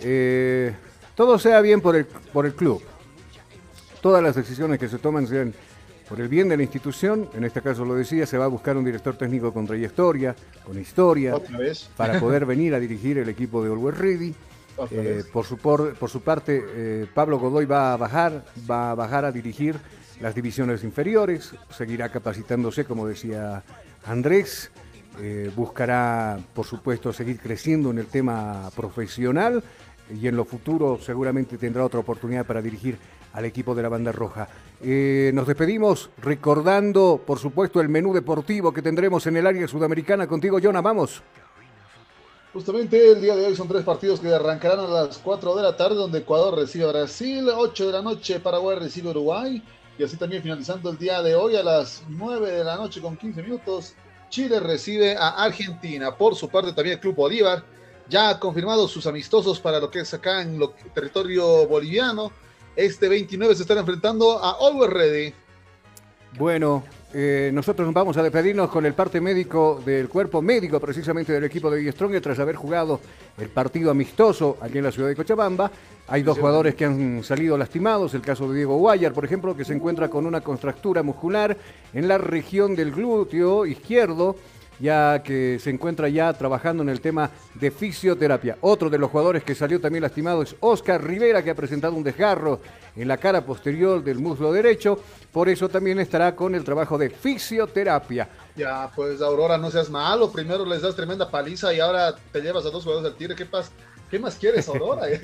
eh, 0.00 0.72
todo 1.16 1.38
sea 1.38 1.60
bien 1.60 1.80
por 1.80 1.96
el, 1.96 2.06
por 2.06 2.46
el 2.46 2.54
club. 2.54 2.80
Todas 4.00 4.22
las 4.22 4.36
decisiones 4.36 4.78
que 4.78 4.88
se 4.88 4.98
toman 4.98 5.26
sean 5.26 5.52
por 6.08 6.20
el 6.20 6.28
bien 6.28 6.48
de 6.48 6.56
la 6.56 6.62
institución. 6.62 7.28
En 7.34 7.42
este 7.44 7.60
caso 7.60 7.84
lo 7.84 7.94
decía, 7.96 8.24
se 8.24 8.38
va 8.38 8.44
a 8.44 8.48
buscar 8.48 8.76
un 8.76 8.84
director 8.84 9.16
técnico 9.16 9.52
con 9.52 9.66
trayectoria, 9.66 10.36
con 10.64 10.78
historia, 10.78 11.34
para 11.96 12.20
poder 12.20 12.46
venir 12.46 12.72
a 12.74 12.78
dirigir 12.80 13.18
el 13.18 13.28
equipo 13.28 13.64
de 13.64 13.70
Always 13.70 13.98
Ready. 13.98 14.34
Eh, 14.90 15.24
por, 15.32 15.44
su 15.44 15.58
por, 15.58 15.94
por 15.94 16.10
su 16.10 16.22
parte, 16.22 16.62
eh, 16.66 17.06
Pablo 17.12 17.38
Godoy 17.38 17.66
va 17.66 17.92
a 17.92 17.96
bajar, 17.96 18.44
va 18.70 18.92
a 18.92 18.94
bajar 18.94 19.24
a 19.24 19.32
dirigir 19.32 19.76
las 20.20 20.34
divisiones 20.34 20.84
inferiores, 20.84 21.54
seguirá 21.70 22.08
capacitándose, 22.08 22.84
como 22.84 23.06
decía 23.06 23.62
Andrés, 24.04 24.70
eh, 25.20 25.50
buscará, 25.54 26.38
por 26.54 26.64
supuesto, 26.64 27.12
seguir 27.12 27.40
creciendo 27.40 27.90
en 27.90 27.98
el 27.98 28.06
tema 28.06 28.70
profesional 28.74 29.62
y 30.14 30.26
en 30.28 30.36
lo 30.36 30.44
futuro 30.44 30.98
seguramente 31.00 31.58
tendrá 31.58 31.84
otra 31.84 32.00
oportunidad 32.00 32.46
para 32.46 32.62
dirigir 32.62 32.98
al 33.32 33.44
equipo 33.44 33.74
de 33.74 33.82
la 33.82 33.88
banda 33.88 34.12
roja. 34.12 34.48
Eh, 34.80 35.30
nos 35.34 35.46
despedimos 35.46 36.10
recordando, 36.18 37.22
por 37.26 37.38
supuesto, 37.38 37.80
el 37.80 37.88
menú 37.88 38.14
deportivo 38.14 38.72
que 38.72 38.82
tendremos 38.82 39.26
en 39.26 39.36
el 39.36 39.46
área 39.46 39.68
sudamericana. 39.68 40.26
Contigo, 40.26 40.58
Jonah, 40.62 40.80
vamos. 40.80 41.22
Justamente 42.58 43.12
el 43.12 43.20
día 43.20 43.36
de 43.36 43.46
hoy 43.46 43.54
son 43.54 43.68
tres 43.68 43.84
partidos 43.84 44.18
que 44.18 44.34
arrancarán 44.34 44.80
a 44.80 44.88
las 44.88 45.18
4 45.18 45.54
de 45.54 45.62
la 45.62 45.76
tarde, 45.76 45.94
donde 45.94 46.18
Ecuador 46.18 46.58
recibe 46.58 46.86
a 46.86 46.88
Brasil, 46.88 47.48
8 47.48 47.86
de 47.86 47.92
la 47.92 48.02
noche 48.02 48.40
Paraguay 48.40 48.76
recibe 48.76 49.06
a 49.06 49.10
Uruguay, 49.12 49.62
y 49.96 50.02
así 50.02 50.16
también 50.16 50.42
finalizando 50.42 50.90
el 50.90 50.98
día 50.98 51.22
de 51.22 51.36
hoy 51.36 51.54
a 51.54 51.62
las 51.62 52.02
9 52.08 52.50
de 52.50 52.64
la 52.64 52.74
noche 52.74 53.00
con 53.00 53.16
15 53.16 53.44
minutos, 53.44 53.94
Chile 54.28 54.58
recibe 54.58 55.16
a 55.16 55.44
Argentina. 55.44 56.16
Por 56.16 56.34
su 56.34 56.48
parte 56.48 56.72
también 56.72 56.94
el 56.94 57.00
Club 57.00 57.14
Bolívar 57.14 57.62
ya 58.08 58.30
ha 58.30 58.40
confirmado 58.40 58.88
sus 58.88 59.06
amistosos 59.06 59.60
para 59.60 59.78
lo 59.78 59.88
que 59.88 60.00
es 60.00 60.12
acá 60.12 60.42
en 60.42 60.60
territorio 60.92 61.64
boliviano. 61.68 62.32
Este 62.74 63.08
29 63.08 63.54
se 63.54 63.62
están 63.62 63.78
enfrentando 63.78 64.36
a 64.36 64.56
Always 64.66 64.90
Ready. 64.90 65.34
Bueno, 66.36 66.82
eh, 67.14 67.50
nosotros 67.54 67.90
vamos 67.94 68.18
a 68.18 68.22
despedirnos 68.22 68.68
con 68.68 68.84
el 68.84 68.92
parte 68.92 69.18
médico 69.18 69.80
del 69.84 70.10
cuerpo 70.10 70.42
médico 70.42 70.78
precisamente 70.78 71.32
del 71.32 71.44
equipo 71.44 71.70
de 71.70 71.90
Strong 71.90 72.20
tras 72.20 72.38
haber 72.38 72.56
jugado 72.56 73.00
el 73.38 73.48
partido 73.48 73.90
amistoso 73.90 74.58
aquí 74.60 74.76
en 74.76 74.84
la 74.84 74.92
ciudad 74.92 75.08
de 75.08 75.16
Cochabamba. 75.16 75.70
Hay 76.08 76.22
dos 76.22 76.38
jugadores 76.38 76.74
que 76.74 76.84
han 76.84 77.24
salido 77.24 77.56
lastimados, 77.56 78.12
el 78.12 78.20
caso 78.20 78.48
de 78.48 78.56
Diego 78.56 78.76
Guayar, 78.76 79.14
por 79.14 79.24
ejemplo, 79.24 79.56
que 79.56 79.64
se 79.64 79.72
encuentra 79.72 80.10
con 80.10 80.26
una 80.26 80.42
contractura 80.42 81.02
muscular 81.02 81.56
en 81.94 82.08
la 82.08 82.18
región 82.18 82.76
del 82.76 82.92
glúteo 82.92 83.64
izquierdo, 83.64 84.36
ya 84.80 85.22
que 85.24 85.58
se 85.60 85.70
encuentra 85.70 86.08
ya 86.08 86.32
trabajando 86.32 86.82
en 86.82 86.88
el 86.88 87.00
tema 87.00 87.30
de 87.54 87.70
fisioterapia. 87.70 88.56
Otro 88.60 88.88
de 88.90 88.98
los 88.98 89.10
jugadores 89.10 89.42
que 89.44 89.54
salió 89.54 89.80
también 89.80 90.02
lastimado 90.02 90.42
es 90.42 90.54
Oscar 90.60 91.02
Rivera, 91.04 91.42
que 91.42 91.50
ha 91.50 91.54
presentado 91.54 91.94
un 91.94 92.04
desgarro 92.04 92.60
en 92.96 93.06
la 93.08 93.16
cara 93.16 93.44
posterior 93.44 94.02
del 94.02 94.18
muslo 94.18 94.52
derecho, 94.52 94.98
por 95.32 95.48
eso 95.48 95.68
también 95.68 95.98
estará 96.00 96.34
con 96.34 96.54
el 96.54 96.64
trabajo 96.64 96.98
de 96.98 97.10
fisioterapia. 97.10 98.28
Ya, 98.56 98.90
pues 98.94 99.20
Aurora, 99.22 99.56
no 99.58 99.70
seas 99.70 99.88
malo. 99.90 100.32
Primero 100.32 100.64
les 100.64 100.82
das 100.82 100.96
tremenda 100.96 101.30
paliza 101.30 101.72
y 101.72 101.80
ahora 101.80 102.14
te 102.32 102.40
llevas 102.40 102.66
a 102.66 102.70
dos 102.70 102.82
jugadores 102.82 103.10
del 103.10 103.16
Tigre. 103.18 103.36
¿Qué, 103.36 103.46
¿Qué 104.10 104.18
más 104.18 104.34
quieres, 104.36 104.68
Aurora? 104.68 105.02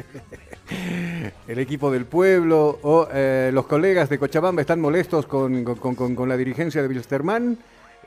El 1.49 1.59
equipo 1.59 1.91
del 1.91 2.05
pueblo 2.07 2.79
o 2.83 3.09
eh, 3.13 3.51
los 3.53 3.67
colegas 3.67 4.09
de 4.09 4.19
Cochabamba 4.19 4.61
están 4.63 4.81
molestos 4.81 5.27
con, 5.27 5.65
con- 5.65 5.95
con- 5.95 6.15
con 6.15 6.29
la 6.29 6.37
dirigencia 6.37 6.81
de 6.83 6.89
Wilstermann. 6.89 7.59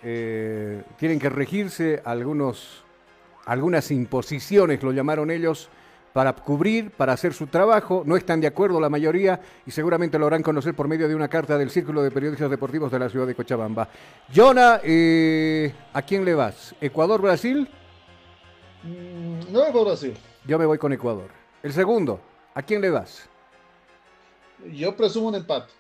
Eh, 0.04 0.84
tienen 0.98 1.20
que 1.20 1.30
regirse 1.30 2.02
algunos, 2.06 2.84
algunas 3.46 3.92
imposiciones, 3.92 4.82
lo 4.84 4.92
llamaron 4.92 5.32
ellos, 5.32 5.70
para 6.18 6.34
cubrir, 6.34 6.90
para 6.90 7.14
hacer 7.14 7.34
su 7.34 7.46
trabajo. 7.46 8.02
No 8.06 8.18
están 8.18 8.42
de 8.42 8.48
acuerdo 8.48 8.80
la 8.80 8.90
mayoría 8.90 9.40
y 9.66 9.72
seguramente 9.72 10.18
lo 10.18 10.26
harán 10.26 10.42
conocer 10.42 10.74
por 10.74 10.88
medio 10.88 11.08
de 11.08 11.14
una 11.14 11.28
carta 11.28 11.58
del 11.58 11.70
Círculo 11.70 12.02
de 12.02 12.10
Periodistas 12.10 12.50
Deportivos 12.50 12.92
de 12.92 12.98
la 12.98 13.08
ciudad 13.08 13.28
de 13.28 13.36
Cochabamba. 13.36 13.88
Jonah, 14.34 14.82
eh, 14.84 15.74
¿a 15.94 16.02
quién 16.02 16.26
le 16.26 16.34
vas? 16.34 16.74
¿Ecuador-Brasil? 16.82 17.70
Mm, 18.84 19.54
no 19.54 19.72
por 19.72 19.86
Brasil. 19.86 20.18
Yo 20.46 20.58
me 20.58 20.66
voy 20.66 20.80
con 20.80 20.92
Ecuador. 20.92 21.30
El 21.62 21.74
segundo, 21.74 22.20
¿a 22.56 22.64
quién 22.64 22.82
le 22.82 22.90
vas? 22.90 23.30
Yo 24.74 24.96
presumo 24.96 25.28
un 25.28 25.36
empate. 25.36 25.72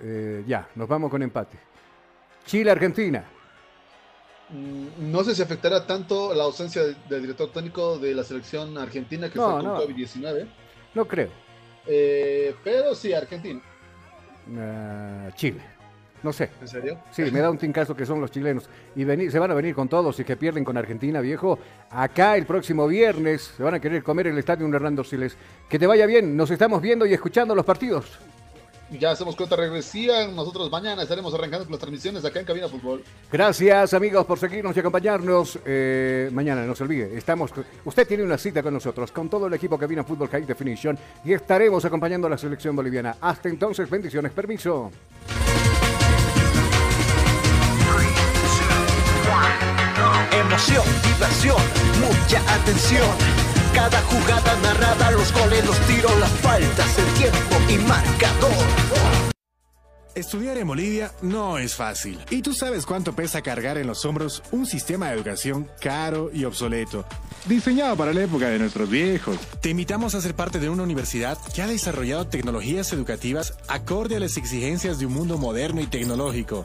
Eh, 0.00 0.44
ya, 0.46 0.68
nos 0.74 0.86
vamos 0.86 1.10
con 1.10 1.22
empate. 1.22 1.58
Chile-Argentina. 2.46 3.24
Mm, 4.48 5.10
No 5.12 5.24
sé 5.24 5.34
si 5.34 5.42
afectará 5.42 5.86
tanto 5.86 6.32
la 6.34 6.44
ausencia 6.44 6.82
de- 6.84 6.96
del 7.08 7.22
director 7.22 7.50
técnico 7.52 7.98
de 7.98 8.14
la 8.14 8.22
selección 8.24 8.78
argentina 8.78 9.28
que 9.28 9.38
No, 9.38 9.44
fue 9.44 9.54
con 9.54 9.64
no. 9.64 9.80
COVID-19. 9.80 10.46
No 10.94 11.04
creo. 11.06 11.28
Eh, 11.86 12.54
pero 12.64 12.94
sí, 12.94 13.12
Argentina. 13.12 13.60
Ah, 14.58 15.28
Chile. 15.34 15.60
No 16.22 16.32
sé. 16.32 16.50
¿En 16.60 16.66
serio? 16.68 16.98
Sí, 17.12 17.22
me 17.30 17.40
da 17.40 17.50
un 17.50 17.58
tincazo 17.58 17.94
que 17.94 18.06
son 18.06 18.20
los 18.20 18.30
chilenos. 18.30 18.68
Y 18.96 19.04
venir, 19.04 19.30
se 19.30 19.38
van 19.38 19.50
a 19.50 19.54
venir 19.54 19.74
con 19.74 19.88
todos 19.88 20.18
y 20.18 20.24
que 20.24 20.36
pierden 20.36 20.64
con 20.64 20.76
Argentina, 20.76 21.20
viejo. 21.20 21.58
Acá 21.90 22.36
el 22.36 22.46
próximo 22.46 22.86
viernes 22.88 23.52
se 23.56 23.62
van 23.62 23.74
a 23.74 23.80
querer 23.80 24.02
comer 24.02 24.28
el 24.28 24.38
estadio 24.38 24.66
Hernando 24.66 25.04
Siles. 25.04 25.36
Que 25.68 25.78
te 25.78 25.86
vaya 25.86 26.06
bien. 26.06 26.36
Nos 26.36 26.50
estamos 26.50 26.80
viendo 26.80 27.04
y 27.06 27.12
escuchando 27.12 27.54
los 27.54 27.64
partidos. 27.64 28.18
Ya 28.90 29.10
hacemos 29.10 29.34
cuenta 29.34 29.56
regresiva. 29.56 30.26
Nosotros 30.28 30.70
mañana 30.70 31.02
estaremos 31.02 31.34
arrancando 31.34 31.64
con 31.64 31.72
las 31.72 31.80
transmisiones 31.80 32.24
acá 32.24 32.40
en 32.40 32.46
Cabina 32.46 32.68
Fútbol. 32.68 33.02
Gracias 33.30 33.94
amigos 33.94 34.24
por 34.26 34.38
seguirnos 34.38 34.76
y 34.76 34.80
acompañarnos. 34.80 35.58
Eh, 35.64 36.30
mañana, 36.32 36.64
no 36.64 36.74
se 36.74 36.84
olvide, 36.84 37.16
estamos, 37.16 37.50
usted 37.84 38.06
tiene 38.06 38.22
una 38.22 38.38
cita 38.38 38.62
con 38.62 38.74
nosotros, 38.74 39.10
con 39.10 39.28
todo 39.28 39.46
el 39.48 39.54
equipo 39.54 39.78
Cabina 39.78 40.04
Fútbol 40.04 40.28
High 40.28 40.46
Definition 40.46 40.98
y 41.24 41.32
estaremos 41.32 41.84
acompañando 41.84 42.26
a 42.26 42.30
la 42.30 42.38
selección 42.38 42.76
boliviana. 42.76 43.16
Hasta 43.20 43.48
entonces, 43.48 43.90
bendiciones, 43.90 44.32
permiso. 44.32 44.90
Emoción, 50.32 50.84
diversión, 51.02 51.56
mucha 52.00 52.54
atención. 52.54 53.45
Cada 53.76 54.00
jugada 54.00 54.56
narrada, 54.62 55.10
los 55.10 55.30
goles, 55.34 55.66
los 55.66 55.78
tiros, 55.80 56.18
las 56.18 56.30
faltas, 56.40 56.98
el 56.98 57.14
tiempo 57.14 57.56
y 57.68 57.76
marcador. 57.86 58.50
Estudiar 60.14 60.56
en 60.56 60.66
Bolivia 60.66 61.12
no 61.20 61.58
es 61.58 61.74
fácil. 61.74 62.18
¿Y 62.30 62.40
tú 62.40 62.54
sabes 62.54 62.86
cuánto 62.86 63.14
pesa 63.14 63.42
cargar 63.42 63.76
en 63.76 63.86
los 63.86 64.06
hombros 64.06 64.42
un 64.50 64.64
sistema 64.64 65.08
de 65.08 65.16
educación 65.16 65.68
caro 65.78 66.30
y 66.32 66.46
obsoleto? 66.46 67.04
Diseñado 67.44 67.98
para 67.98 68.14
la 68.14 68.22
época 68.22 68.48
de 68.48 68.58
nuestros 68.58 68.88
viejos. 68.88 69.36
Te 69.60 69.68
invitamos 69.68 70.14
a 70.14 70.22
ser 70.22 70.34
parte 70.34 70.58
de 70.58 70.70
una 70.70 70.82
universidad 70.82 71.36
que 71.54 71.60
ha 71.60 71.66
desarrollado 71.66 72.28
tecnologías 72.28 72.94
educativas 72.94 73.58
acorde 73.68 74.16
a 74.16 74.20
las 74.20 74.38
exigencias 74.38 74.98
de 74.98 75.04
un 75.04 75.12
mundo 75.12 75.36
moderno 75.36 75.82
y 75.82 75.86
tecnológico. 75.86 76.64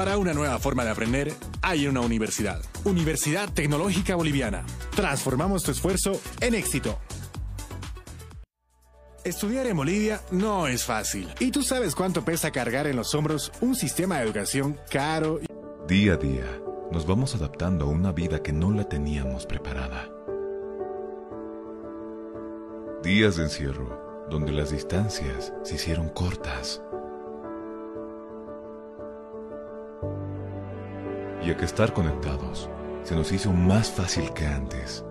Para 0.00 0.16
una 0.16 0.32
nueva 0.32 0.58
forma 0.58 0.82
de 0.82 0.88
aprender, 0.88 1.34
hay 1.60 1.86
una 1.86 2.00
universidad. 2.00 2.62
Universidad 2.84 3.52
Tecnológica 3.52 4.16
Boliviana. 4.16 4.64
Transformamos 4.96 5.62
tu 5.62 5.72
esfuerzo 5.72 6.18
en 6.40 6.54
éxito. 6.54 6.98
Estudiar 9.24 9.66
en 9.66 9.76
Bolivia 9.76 10.22
no 10.30 10.68
es 10.68 10.86
fácil. 10.86 11.28
¿Y 11.38 11.50
tú 11.50 11.62
sabes 11.62 11.94
cuánto 11.94 12.24
pesa 12.24 12.50
cargar 12.50 12.86
en 12.86 12.96
los 12.96 13.14
hombros 13.14 13.52
un 13.60 13.76
sistema 13.76 14.16
de 14.16 14.24
educación 14.24 14.78
caro 14.90 15.38
y... 15.38 15.46
Día 15.86 16.14
a 16.14 16.16
día, 16.16 16.46
nos 16.90 17.06
vamos 17.06 17.34
adaptando 17.34 17.84
a 17.84 17.88
una 17.90 18.10
vida 18.10 18.42
que 18.42 18.54
no 18.54 18.70
la 18.70 18.88
teníamos 18.88 19.44
preparada. 19.44 20.08
Días 23.02 23.36
de 23.36 23.42
encierro, 23.42 24.26
donde 24.30 24.52
las 24.52 24.70
distancias 24.70 25.52
se 25.62 25.74
hicieron 25.74 26.08
cortas. 26.08 26.80
ya 31.44 31.56
que 31.56 31.64
estar 31.64 31.92
conectados 31.92 32.68
se 33.02 33.14
nos 33.14 33.32
hizo 33.32 33.52
más 33.52 33.90
fácil 33.90 34.32
que 34.32 34.46
antes. 34.46 35.04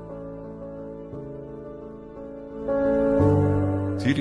Sirio. 3.98 4.18